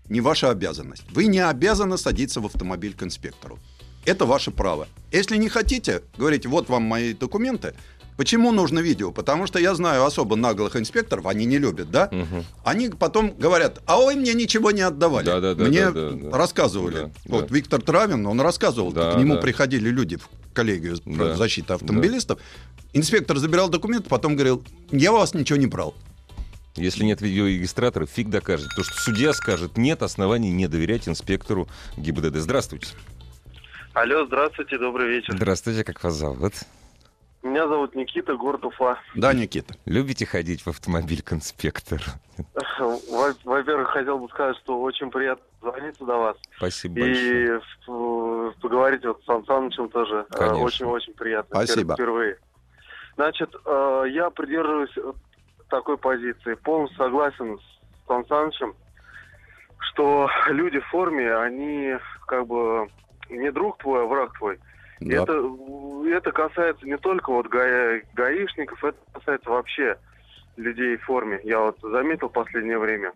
[0.07, 1.03] не ваша обязанность.
[1.11, 3.59] Вы не обязаны садиться в автомобиль к инспектору.
[4.05, 4.87] Это ваше право.
[5.11, 7.73] Если не хотите, говорите, вот вам мои документы.
[8.17, 9.11] Почему нужно видео?
[9.11, 12.09] Потому что я знаю особо наглых инспекторов, они не любят, да?
[12.11, 12.45] Мгм.
[12.63, 15.25] Они потом говорят, а ой, мне ничего не отдавали.
[15.25, 16.37] Да-да-да, мне да-да-да.
[16.37, 16.95] рассказывали.
[16.95, 17.55] Да, вот да.
[17.55, 19.41] Виктор Травин, он рассказывал, Да, к нему да.
[19.41, 21.35] приходили люди в коллегию Да.
[21.35, 22.39] защиты автомобилистов.
[22.93, 25.93] Инспектор забирал документы, потом говорил, я у вас ничего не брал.
[26.75, 28.67] Если нет видеорегистратора, фиг докажет.
[28.69, 32.37] Потому что судья скажет, нет оснований не доверять инспектору ГИБДД.
[32.37, 32.87] Здравствуйте.
[33.93, 35.33] Алло, здравствуйте, добрый вечер.
[35.35, 36.53] Здравствуйте, как вас зовут?
[37.43, 38.99] Меня зовут Никита, город Уфа.
[39.15, 39.75] Да, Никита.
[39.85, 42.03] Любите ходить в автомобиль к инспектору?
[42.79, 46.37] Во- Во-первых, хотел бы сказать, что очень приятно звониться до вас.
[46.57, 47.57] Спасибо большое.
[47.57, 47.59] И
[48.55, 51.55] поговорить вот с Сан Санычем тоже э, очень-очень приятно.
[51.55, 51.93] Спасибо.
[51.95, 52.37] Впервые.
[53.15, 55.13] Значит, э, я придерживаюсь э,
[55.69, 56.55] такой позиции.
[56.55, 58.75] Полностью согласен с Сан Санычем,
[59.79, 61.95] что люди в форме, они
[62.27, 62.89] как бы
[63.29, 64.59] не друг твой, а враг твой.
[64.99, 65.23] Да.
[65.23, 65.33] Это,
[66.05, 69.97] это касается не только вот гаи- гаишников, это касается вообще
[70.57, 71.39] людей в форме.
[71.43, 73.13] Я вот заметил в последнее время.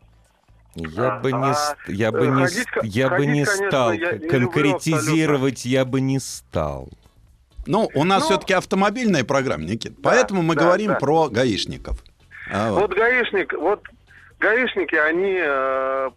[0.75, 3.67] Я А, бы не, а, ст- я бы э, не, ходить, я бы не конечно,
[3.69, 6.89] стал я не конкретизировать, я бы не стал.
[7.65, 9.93] Ну, у нас Ну, все-таки автомобильная программа, Никит.
[10.03, 10.95] Поэтому мы да, говорим да.
[10.99, 12.03] про гаишников.
[12.51, 12.81] А, вот.
[12.81, 13.81] Вот гаишник, вот
[14.39, 16.11] гаишники, они, э,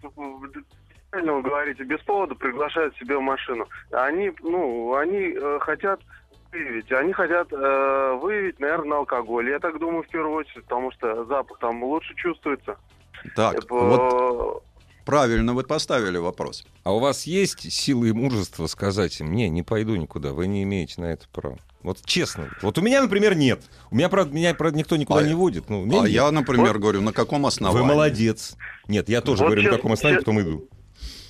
[1.10, 3.66] правильно вы говорите, без повода приглашают себе в машину.
[3.92, 6.00] Они, ну, они э, хотят
[6.52, 9.48] выявить, они хотят э, выявить, наверное, на алкоголь.
[9.50, 12.76] Я так думаю, в первую очередь, потому что запах там лучше чувствуется.
[13.36, 14.62] Так, Э, вот
[15.04, 16.64] правильно вы поставили вопрос.
[16.84, 20.62] А у вас есть силы и мужество сказать им, не, не пойду никуда, вы не
[20.64, 21.56] имеете на это права?
[21.82, 22.48] Вот честно.
[22.60, 23.60] Вот у меня, например, нет.
[23.90, 25.70] У меня, правда, меня, правда, никто никуда А- не водит.
[25.70, 26.08] Ну, А нет.
[26.08, 26.82] я, например, Вот.
[26.82, 27.80] говорю, на каком основании?
[27.80, 28.56] Вы молодец.
[28.88, 30.68] Нет, я тоже Вот говорю, на честно- каком основании, честно- потом иду.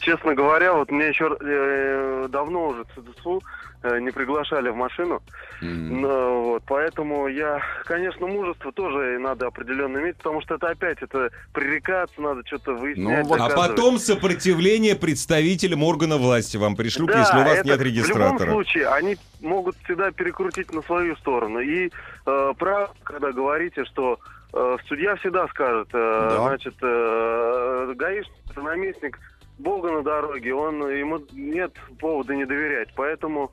[0.00, 3.42] Честно говоря, вот мне еще э, давно уже ЦДСУ
[3.82, 5.22] не приглашали в машину.
[5.62, 6.00] М.
[6.00, 11.30] Ну, вот, поэтому я, конечно, мужество тоже надо определенно иметь, потому что это опять, это
[11.52, 13.22] пререкаться, надо что-то выяснять.
[13.24, 17.68] Ну, вот- А потом сопротивление представителям органа власти вам пришлют, Да, если у вас это
[17.68, 18.30] нет В регистратора.
[18.46, 21.60] любом случае, они могут всегда перекрутить на свою сторону.
[21.60, 21.90] И
[22.26, 24.18] э, прав, когда говорите, что
[24.52, 26.48] э, судья всегда скажет, э, Да.
[26.48, 29.18] значит, э, гаишник наместник
[29.58, 32.88] Бога на дороге, он, ему нет повода не доверять.
[32.96, 33.50] Поэтому,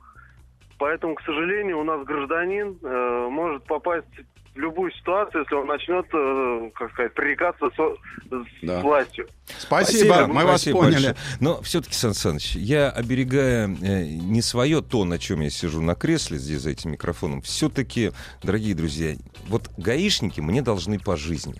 [0.78, 4.06] поэтому к сожалению, у нас гражданин э, может попасть
[4.54, 7.94] в любую ситуацию, если он начнет, э, как сказать, пререкаться со-
[8.30, 8.80] с Да.
[8.80, 9.28] властью.
[9.58, 10.92] Спасибо, мы вас спасибо поняли.
[10.94, 11.16] большое.
[11.40, 15.94] Но все-таки, Сан Саныч, я, оберегая э, не свое то, на чем я сижу на
[15.94, 18.12] кресле здесь за этим микрофоном, все-таки,
[18.42, 19.14] дорогие друзья,
[19.48, 21.54] вот гаишники мне должны по жизни.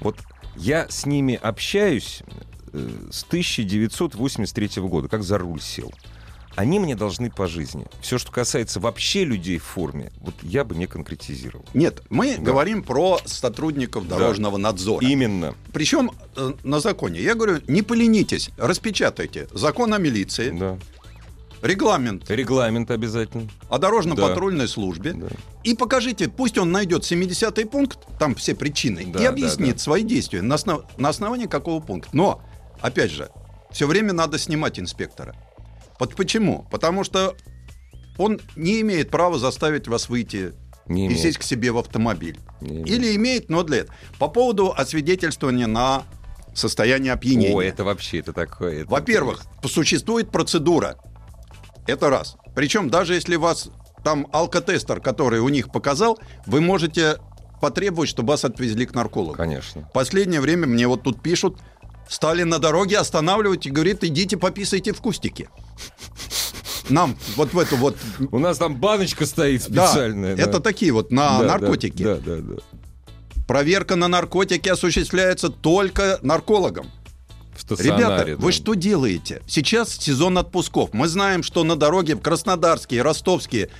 [0.00, 0.16] Вот
[0.56, 2.22] я с ними общаюсь
[2.72, 2.78] э,
[3.12, 5.92] с 1983 года, как за руль сел.
[6.56, 7.86] Они мне должны по жизни.
[8.00, 11.64] Все, что касается вообще людей в форме, вот я бы не конкретизировал.
[11.74, 12.42] Нет, мы Да.
[12.42, 15.04] говорим про сотрудников дорожного надзора.
[15.04, 15.54] Именно.
[15.72, 17.20] Причем э, на законе.
[17.20, 20.78] Я говорю, не поленитесь, распечатайте закон о милиции, Да.
[21.62, 23.48] регламент Регламент обязательно.
[23.68, 25.26] о дорожно-патрульной службе Да.
[25.64, 29.82] и покажите, пусть он найдет 70-й пункт, там все причины, Да, и да, объяснит да.
[29.82, 32.10] свои действия на, основ- на основании какого пункта.
[32.12, 32.42] Но,
[32.80, 33.28] опять же,
[33.72, 35.34] все время надо снимать инспектора.
[35.98, 36.66] Вот почему?
[36.70, 37.36] Потому что
[38.18, 40.52] он не имеет права заставить вас выйти
[40.86, 41.20] Не и имеет.
[41.20, 42.38] сесть к себе в автомобиль.
[42.60, 42.88] Не имеет.
[42.88, 43.96] Или имеет, но для этого.
[44.18, 46.04] По поводу освидетельствования на
[46.54, 47.54] состояние опьянения.
[47.54, 48.84] О, это вообще, это такое.
[48.84, 50.96] Во-первых, существует процедура.
[51.86, 52.36] Это раз.
[52.54, 53.68] Причем даже если вас
[54.04, 57.16] там алкотестер, который у них показал, вы можете
[57.60, 59.34] потребовать, чтобы вас отвезли к наркологу.
[59.34, 59.88] Конечно.
[59.94, 61.58] Последнее время мне вот тут пишут,
[62.08, 65.48] стали на дороге останавливать и говорит, идите пописайте в кустике.
[66.90, 67.96] Нам вот в эту вот...
[68.30, 70.36] У нас там баночка стоит Да, специальная.
[70.36, 72.02] это такие вот на Да, да, наркотики.
[72.02, 72.54] Да, да, да.
[73.46, 76.90] Проверка на наркотики осуществляется только наркологом.
[77.70, 78.36] Ребята, да.
[78.36, 79.40] вы что делаете?
[79.46, 80.90] Сейчас сезон отпусков.
[80.92, 83.70] Мы знаем, что на дороге в Краснодарские, Ростовские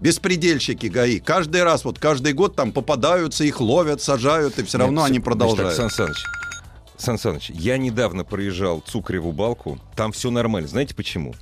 [0.00, 5.02] беспредельщики ГАИ каждый раз, вот каждый год там попадаются, их ловят, сажают, и все равно
[5.02, 5.74] Нет, они всё- продолжают.
[5.74, 6.16] Значит, так,
[6.98, 10.68] Сан Саныч, Сан Саныч, я недавно проезжал Цукреву балку, там все нормально.
[10.68, 11.34] Знаете почему?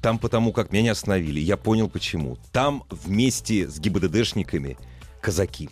[0.00, 2.36] Там потому, как меня не остановили, я понял почему.
[2.50, 4.76] Там вместе с ГИБДДшниками
[5.20, 5.70] казаки.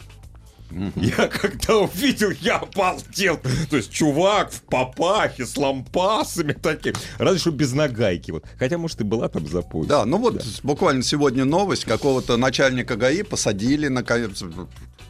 [0.94, 3.40] Я когда увидел, я обалдел.
[3.68, 6.94] То есть чувак в папахе с лампасами таким.
[7.18, 8.30] Разве что без нагайки.
[8.30, 8.44] Вот.
[8.56, 9.88] Хотя, может, и была там за пояс.
[9.88, 14.04] Да, ну вот буквально сегодня новость какого-то начальника ГАИ посадили на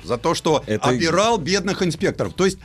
[0.04, 2.34] за то, что Это- обирал бедных инспекторов.
[2.34, 2.58] То есть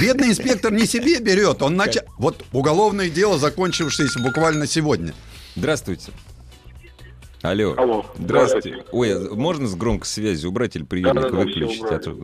[0.00, 2.02] бедный инспектор не себе берет, он начал...
[2.18, 5.14] Вот уголовное дело, закончившееся буквально сегодня.
[5.56, 6.12] Здравствуйте.
[7.42, 7.74] Алло.
[7.76, 8.84] Алло, Здравствуйте.
[8.90, 11.84] Ой, а можно с громкой связи убрать или приемник выключить?
[11.84, 12.16] А то-.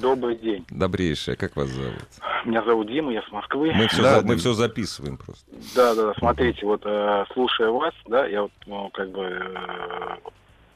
[0.00, 0.66] Добрый день.
[0.68, 1.94] Добрейшая, как вас зовут?
[2.44, 3.72] Меня зовут Дима, я с Москвы.
[3.74, 5.44] Мы все, Да, мы все записываем просто.
[5.74, 6.14] Да, да, да.
[6.18, 10.16] Смотрите, вот э, слушая вас, да, я вот ну, как бы э,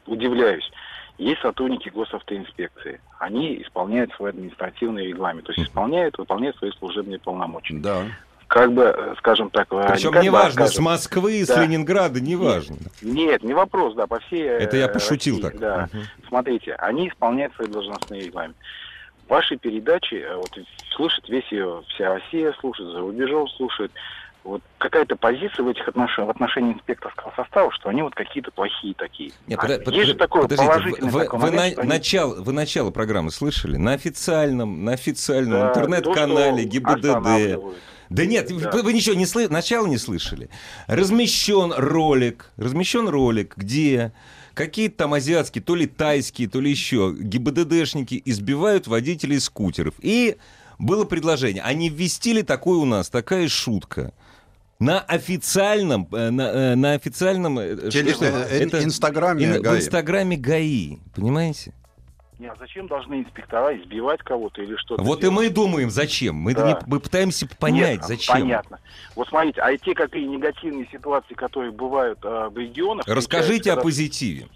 [0.07, 0.69] удивляюсь.
[1.23, 2.99] Есть сотрудники госавтоинспекции.
[3.17, 7.75] Они исполняют свой административный регламент, то есть исполняют, выполняют свои служебные полномочия.
[7.75, 8.03] Да.
[8.47, 11.63] Как бы, э, скажем так, э, Причем не неважно, с Москвы, с Да.
[11.63, 12.75] Ленинграда, неважно.
[13.01, 15.59] Нет, не вопрос, да, по всей э, Это я пошутил России, так.
[15.59, 15.89] Да.
[15.93, 16.03] Мгм.
[16.27, 18.59] Смотрите, они исполняют свои должностные регламенты.
[19.29, 20.51] Ваши передачи, вот
[20.93, 23.93] слушает весь ее, вся Россия слушает, за рубежом слушает.
[24.43, 28.93] Вот какая-то позиция в этих отношениях, в отношении инспекторского состава, что они вот какие-то плохие
[28.93, 29.31] такие.
[29.47, 32.35] Нет, А пода- есть под- же такой подождите, положительный вы, такой вы на- они- начало,
[32.41, 33.77] вы начало программы слышали?
[33.77, 37.59] На официальном, на официальном Да, интернет-канале то, ГИБДД.
[38.09, 38.69] Да нет, Да.
[38.71, 40.49] Вы, вы ничего не слышали, начало не слышали.
[40.87, 44.11] Размещен ролик, размещен ролик, где
[44.53, 49.95] какие-то там азиатские, то ли тайские, то ли еще ГИБДДшники избивают водителей скутеров.
[50.01, 50.35] И
[50.79, 54.13] было предложение, а не ввести ли такое у нас, такая шутка?
[54.79, 57.59] На официальном, э, на, э, на официальном...
[57.59, 58.77] э, Теле- что это?
[58.77, 59.77] э, инстаграме ин- в ГАИ.
[59.77, 61.73] инстаграме ГАИ, понимаете?
[62.39, 65.35] Не, а зачем должны инспектора избивать кого-то или что-то Вот и делать?
[65.37, 66.35] мы думаем, зачем?
[66.35, 66.67] Мы, Да.
[66.67, 68.35] не- мы пытаемся понять, Нет, зачем.
[68.35, 68.79] Понятно.
[69.15, 73.07] Вот смотрите, а те какие негативные ситуации, которые бывают э, в регионах...
[73.07, 74.47] Расскажите о позитиве.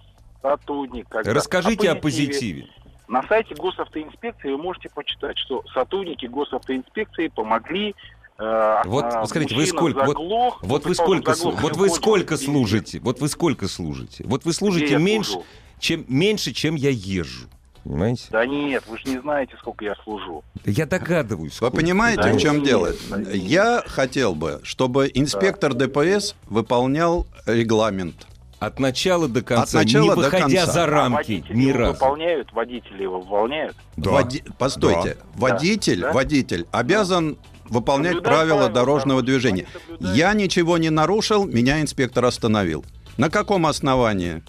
[0.41, 1.07] Сотрудник...
[1.07, 2.67] когда- Расскажите о позитиве.
[3.07, 7.95] На сайте госавтоинспекции вы можете почитать, что сотрудники госавтоинспекции помогли...
[8.39, 12.37] э, Вот, а, скажите, вы сколько- вот- заглох, Вот вы сколько, заглох, вот вы сколько
[12.37, 12.99] служите?
[12.99, 14.23] Вот вы сколько служите?
[14.27, 15.45] Вот вы служите меньше, служу?
[15.79, 17.47] чем меньше, чем я езжу.
[17.83, 18.23] Понимаете?
[18.31, 20.43] Да нет, вы же не знаете, сколько я служу.
[20.65, 21.51] Да Я догадываюсь.
[21.53, 21.77] Вы сколько.
[21.77, 22.89] понимаете, Да, в чем нет, дело?
[23.09, 23.33] да, нет.
[23.35, 28.27] Я хотел бы, чтобы инспектор ДПС выполнял регламент.
[28.59, 30.65] От начала до конца, От начала не до выходя конца.
[30.65, 31.93] за А рамки, водители ни его разу.
[31.93, 33.75] выполняют, водители его выполняют.
[33.97, 34.09] Да.
[34.11, 36.11] Води- Постойте, водитель, Да.
[36.11, 37.37] водитель обязан
[37.69, 39.65] выполнять правила правила дорожного движения.
[39.99, 42.85] Я ничего не нарушил, меня инспектор остановил.
[43.17, 44.43] На каком основании?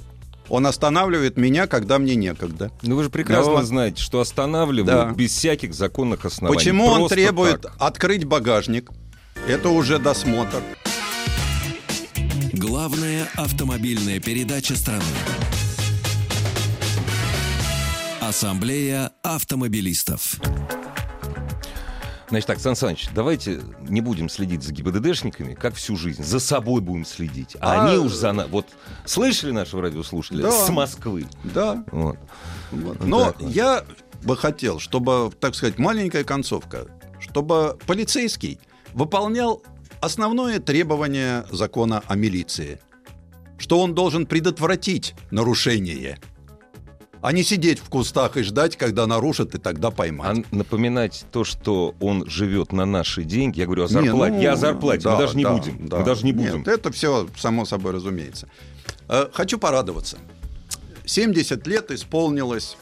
[0.48, 2.70] Он останавливает меня, когда мне некогда.
[2.82, 5.12] Ну вы же прекрасно Ну, знаете, что останавливают Да.
[5.14, 6.56] без всяких законных оснований.
[6.56, 7.74] Почему он Просто требует так.
[7.78, 8.90] открыть багажник
[9.46, 10.62] Это уже досмотр.
[12.52, 15.02] Главная автомобильная передача страны.
[18.20, 20.36] Ассамблея автомобилистов.
[22.29, 26.22] Значит так, Сан Саныч, давайте не будем следить за ГИБДДшниками, как всю жизнь.
[26.22, 27.57] За собой будем следить.
[27.61, 28.49] А, А- они уж за нас.
[28.51, 28.66] Вот
[29.07, 30.43] слышали нашего радиослушателя?
[30.43, 30.51] Да.
[30.51, 31.26] С Москвы.
[31.45, 31.85] Да.
[31.91, 32.18] Вот.
[32.70, 33.03] Вот.
[33.05, 33.41] Но вот.
[33.41, 33.83] я
[34.22, 36.87] бы хотел, чтобы, так сказать, маленькая концовка,
[37.18, 38.61] чтобы полицейский
[38.93, 39.62] выполнял
[40.01, 42.79] основное требование закона о милиции,
[43.57, 46.18] что он должен предотвратить нарушение,
[47.20, 50.50] а не сидеть в кустах и ждать, когда нарушат, и тогда А поймать.
[50.52, 54.32] напоминать то, что он живет на наши деньги, я говорю о Не, зарплате.
[54.34, 55.86] ну, я о зарплате, да, мы даже не да, будем.
[55.88, 55.98] да.
[55.98, 56.62] Мы даже не Нет, будем.
[56.72, 58.48] это все само собой разумеется.
[59.08, 60.18] Э, Хочу порадоваться.
[61.04, 62.76] 70 лет исполнилось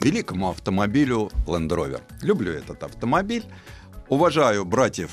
[0.00, 2.00] великому автомобилю Land Rover.
[2.22, 3.44] Люблю этот автомобиль.
[4.08, 5.10] Уважаю братьев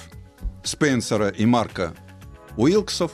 [0.63, 1.93] Спенсера и Марка
[2.57, 3.11] Уилксов,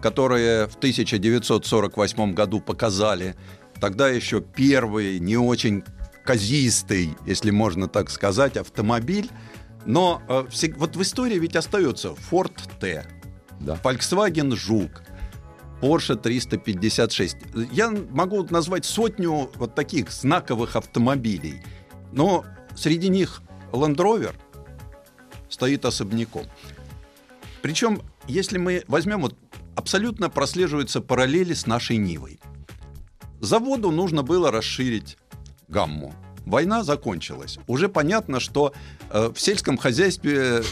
[0.00, 3.34] которые в 1948 году показали
[3.82, 5.82] тогда еще первый, не очень
[6.24, 9.28] казистый, если можно так сказать, автомобиль.
[9.86, 13.04] Но э, всег- вот в истории ведь остается Ford T,
[13.58, 13.76] Да.
[13.82, 15.02] Volkswagen Жук,
[15.80, 17.36] Porsche 356.
[17.72, 21.60] Я могу назвать сотню вот таких знаковых автомобилей,
[22.12, 22.44] но
[22.76, 24.36] среди них Land Rover
[25.48, 26.46] стоит особняком.
[27.62, 29.36] Причем, если мы возьмем, вот
[29.74, 32.38] абсолютно прослеживаются параллели с нашей Нивой.
[33.46, 35.18] Заводу нужно было расширить
[35.68, 36.14] гамму.
[36.46, 37.58] Война закончилась.
[37.66, 38.72] Уже понятно, что
[39.10, 40.62] э, в сельском хозяйстве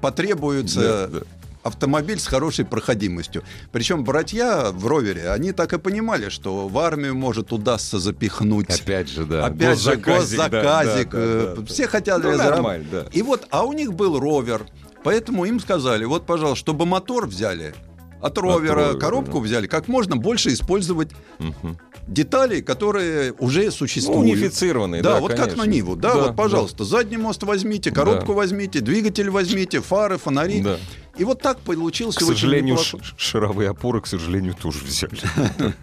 [0.00, 1.26] потребуется Да, да.
[1.62, 3.42] автомобиль с хорошей проходимостью.
[3.70, 8.70] Причем братья в ровере, они так и понимали, что в армию может удастся запихнуть.
[8.80, 9.46] Опять же, да.
[9.46, 11.66] Опять же, Госзаказик, да, да, э, да, да.
[11.66, 13.06] Все хотят Ну, зараб- нормально, да.
[13.12, 14.66] И вот, а у них был ровер.
[15.04, 17.74] Поэтому им сказали, вот, пожалуйста, чтобы мотор взяли
[18.20, 19.44] от ровера, ровера, коробку да.
[19.44, 21.78] взяли, как можно больше использовать Мгм.
[22.08, 24.20] деталей, которые уже Ну, существуют.
[24.22, 25.64] унифицированные, Да, да, вот как конечно.
[25.64, 25.96] на Ниву.
[25.96, 28.32] Да, Да, вот, пожалуйста, задний мост возьмите, коробку Да.
[28.34, 30.62] возьмите, двигатель возьмите, фары, фонари.
[30.62, 30.76] Да.
[31.18, 35.16] И вот так получился К очень сожалению, ш- шаровые опоры, к сожалению, тоже взяли.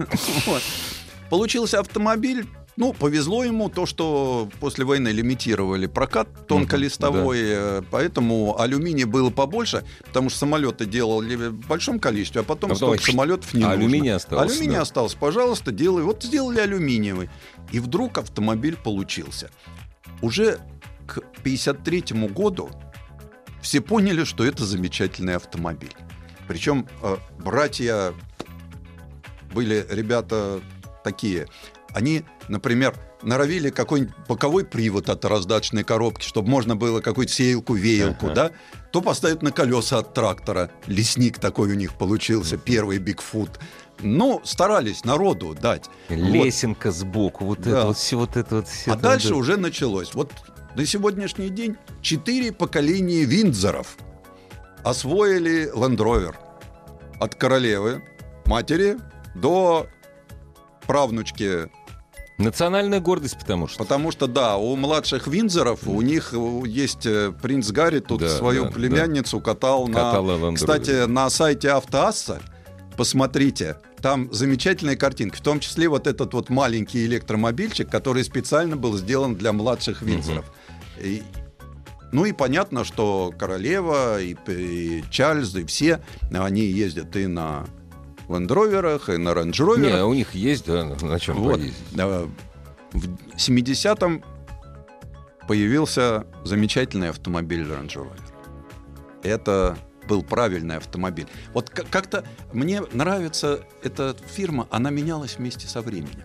[1.30, 2.46] Получился автомобиль.
[2.76, 9.84] Ну, повезло ему то, что после войны лимитировали прокат тонколистовой, э, поэтому алюминия было побольше,
[10.06, 13.68] потому что самолеты делали в большом количестве, а потом А столько их- самолетов не а
[13.70, 13.84] нужно.
[13.86, 14.82] алюминий остался, Алюминий да.
[14.82, 16.02] остался, пожалуйста, делай.
[16.04, 17.30] Вот сделали алюминиевый.
[17.72, 19.52] И вдруг автомобиль получился.
[20.24, 20.58] Уже
[21.06, 22.72] к 1953 году
[23.62, 25.94] все поняли, что это замечательный автомобиль.
[26.48, 28.14] Причем э, братья
[29.54, 30.60] были ребята
[31.04, 31.48] такие.
[31.94, 38.26] Они, например, норовили какой-нибудь боковой привод от раздаточной коробки, чтобы можно было какую-то сеялку, веялку,
[38.28, 38.36] Ага.
[38.36, 38.52] да,
[38.92, 40.72] то поставить на колеса от трактора.
[40.88, 43.60] Лесник такой у них получился, первый Бигфут.
[44.02, 45.90] Ну, старались народу дать.
[46.10, 46.18] Вот.
[46.18, 47.70] Лесенка сбоку, вот Да.
[47.70, 48.92] это вот все, вот это вот все.
[48.92, 49.36] А там, дальше да.
[49.36, 50.14] уже началось.
[50.16, 50.32] Вот
[50.76, 53.96] на сегодняшний день четыре поколения Виндзоров
[54.84, 56.34] освоили Rover.
[57.20, 58.04] От королевы,
[58.46, 58.98] матери,
[59.36, 59.88] до
[60.88, 61.70] правнучки.
[62.38, 63.78] Национальная гордость, потому что.
[63.78, 68.30] Потому что, да, у младших Виндзоров, у них э, есть э, принц Гарри, тут Да,
[68.30, 70.46] свою да, племянницу катал, Катала на...
[70.46, 70.56] Land.
[70.56, 72.42] Кстати, на сайте Автоасса,
[72.98, 78.98] посмотрите, там замечательная картинка, в том числе вот этот вот маленький электромобильчик, который специально был
[78.98, 80.52] сделан для младших Виндзоров.
[81.00, 81.24] И-
[82.12, 86.00] ну и понятно, что королева и, и Чарльз, и все,
[86.32, 87.66] они ездят и на
[88.30, 89.94] лендроверах, и на рейндж-роверах.
[89.98, 91.56] Не, у них есть, да, на чем Вот.
[91.56, 91.76] поездить.
[91.98, 92.28] Э,
[92.94, 94.24] В 70-м
[95.48, 98.20] появился замечательный автомобиль Range Rover.
[99.24, 101.28] Это был правильный автомобиль.
[101.54, 106.22] Вот как-то мне нравится эта фирма, она менялась вместе со временем.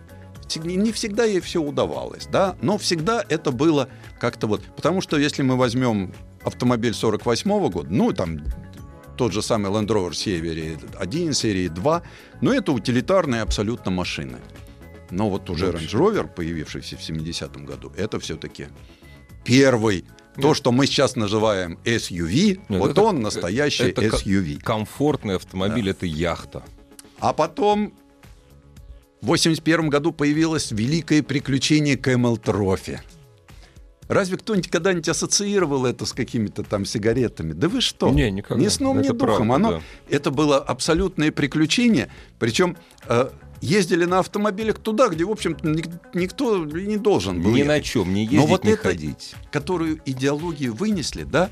[0.63, 3.87] Не всегда ей все удавалось, да, но всегда это было
[4.19, 4.63] как-то вот...
[4.75, 6.11] Потому что если мы возьмем
[6.43, 8.39] автомобиль 48 года, ну, там
[9.19, 12.01] тот же самый Land Rover серии 1, серии 2,
[12.39, 14.37] но это утилитарные абсолютно машины.
[15.11, 18.67] Но вот уже Range Rover, появившийся в 70-м году, это все-таки
[19.43, 20.05] первый.
[20.41, 24.61] То, что мы сейчас называем SUV, Нет, вот это- он настоящий это SUV.
[24.61, 26.63] Комфортный автомобиль это яхта.
[27.19, 27.93] А потом
[29.21, 32.99] в 81 году появилось великое приключение Camel Trophy.
[34.09, 37.53] Разве кто-нибудь когда-нибудь ассоциировал это с какими-то там сигаретами?
[37.53, 38.09] Да вы что?
[38.09, 38.61] Не, никогда.
[38.61, 39.47] Ни сном, ни Это духом.
[39.49, 39.81] правда, Оно, да.
[40.09, 42.09] Это было абсолютное приключение.
[42.39, 42.75] Причем
[43.07, 43.29] э,
[43.61, 47.81] ездили на автомобилях туда, где, в общем-то, ник- никто не должен был Ни ехать на
[47.81, 49.35] чем, не Но ездить, вот не это- ходить.
[49.51, 51.51] которую идеологию вынесли, да,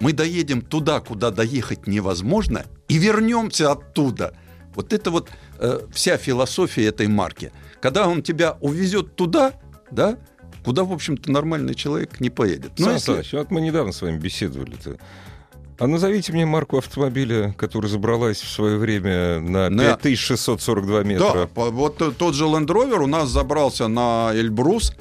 [0.00, 4.34] мы доедем туда, куда доехать невозможно, и вернемся оттуда.
[4.74, 7.52] Вот это вот э, вся философия этой марки.
[7.82, 9.52] Когда он тебя увезет туда,
[9.90, 10.16] да,
[10.64, 12.72] куда, в общем-то, нормальный человек не поедет.
[12.78, 13.36] Ну, если...
[13.36, 14.98] вот мы недавно с вами беседовали-то.
[15.78, 21.48] А назовите мне марку автомобиля, которая забралась в свое время на 5642 метра.
[21.54, 24.92] Да, вот тот же Land Rover у нас забрался на Эльбрус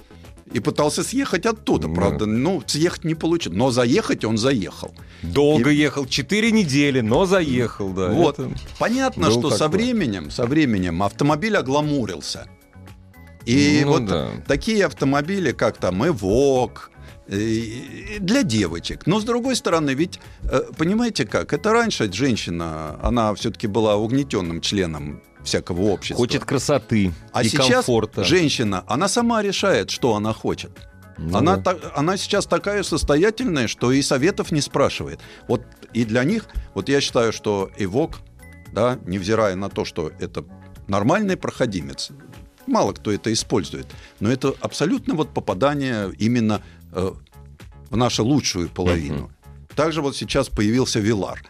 [0.53, 1.89] и пытался съехать оттуда.
[1.89, 1.93] Да.
[1.93, 3.57] Правда, ну, съехать не получилось.
[3.57, 4.93] Но заехать он заехал.
[5.22, 5.76] Долго и...
[5.76, 8.07] ехал, 4 недели, но заехал, да.
[8.07, 8.39] Вот.
[8.39, 12.47] Это Понятно, что со временем, со временем автомобиль огламурился.
[13.50, 14.30] И ну, вот да.
[14.47, 16.91] такие автомобили, как там Эвок,
[17.28, 19.06] для девочек.
[19.06, 21.54] Но с другой стороны, ведь э, понимаете как?
[21.54, 26.18] Это раньше женщина, она все-таки была угнетенным членом всякого общества.
[26.18, 28.24] Хочет красоты а и сейчас комфорта.
[28.24, 30.72] женщина, она сама решает, что она хочет.
[31.18, 35.20] Ну, она, та, она сейчас такая состоятельная, что и советов не спрашивает.
[35.47, 35.62] Вот
[35.93, 38.20] и для них, вот я считаю, что Эвок,
[38.74, 40.45] да, невзирая на то, что это
[40.88, 42.10] нормальный проходимец,
[42.70, 43.88] мало кто это использует,
[44.20, 46.61] но это абсолютно вот попадание именно
[46.91, 47.11] Э,
[47.89, 49.32] в нашу лучшую половину.
[49.32, 49.76] Uh-huh.
[49.76, 51.41] Также вот сейчас появился Вилар.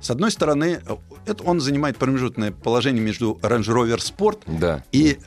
[0.00, 0.96] С одной стороны, э,
[1.26, 4.84] это он занимает промежуточное положение между Range Rover Sport да.
[4.90, 5.18] и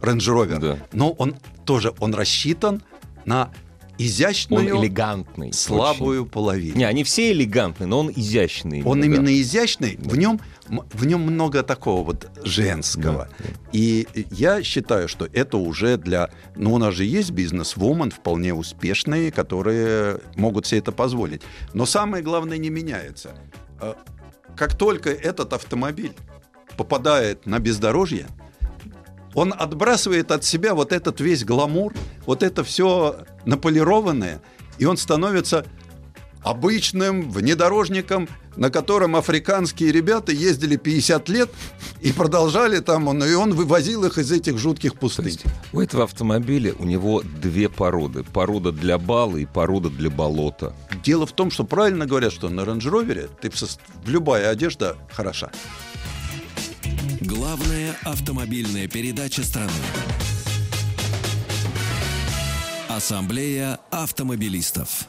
[0.00, 0.58] Range Rover.
[0.58, 0.78] Да.
[0.92, 1.36] Но он
[1.66, 2.82] тоже он рассчитан
[3.26, 3.50] на
[3.98, 6.30] изящную, он элегантный, слабую очень.
[6.30, 6.78] половину.
[6.78, 8.82] Не, они все элегантные, но он изящный.
[8.84, 9.06] Он да.
[9.06, 9.96] именно изящный.
[9.98, 10.10] Да.
[10.10, 13.28] В нем в нем много такого вот женского.
[13.38, 13.44] Да.
[13.72, 16.30] И я считаю, что это уже для...
[16.56, 21.42] Ну, у нас же есть бизнес-вумен вполне успешные, которые могут себе это позволить.
[21.72, 23.36] Но самое главное не меняется.
[23.80, 23.96] А,
[24.56, 26.14] как только этот автомобиль
[26.76, 28.26] попадает на бездорожье,
[29.34, 31.92] он отбрасывает от себя вот этот весь гламур,
[32.24, 34.40] вот это все наполированное,
[34.78, 35.66] и он становится
[36.42, 41.50] обычным внедорожником, на котором африканские ребята ездили 50 лет
[42.00, 45.26] и продолжали там, он, и он вывозил их из этих жутких пустынь.
[45.26, 48.24] Есть, у этого автомобиля у него две породы.
[48.24, 50.74] Порода для бала и порода для болота.
[51.04, 53.50] Дело в том, что правильно говорят, что на Range Rover ты
[54.06, 55.50] любая одежда хороша.
[57.20, 59.72] Главная автомобильная передача страны.
[62.88, 65.08] Ассамблея автомобилистов.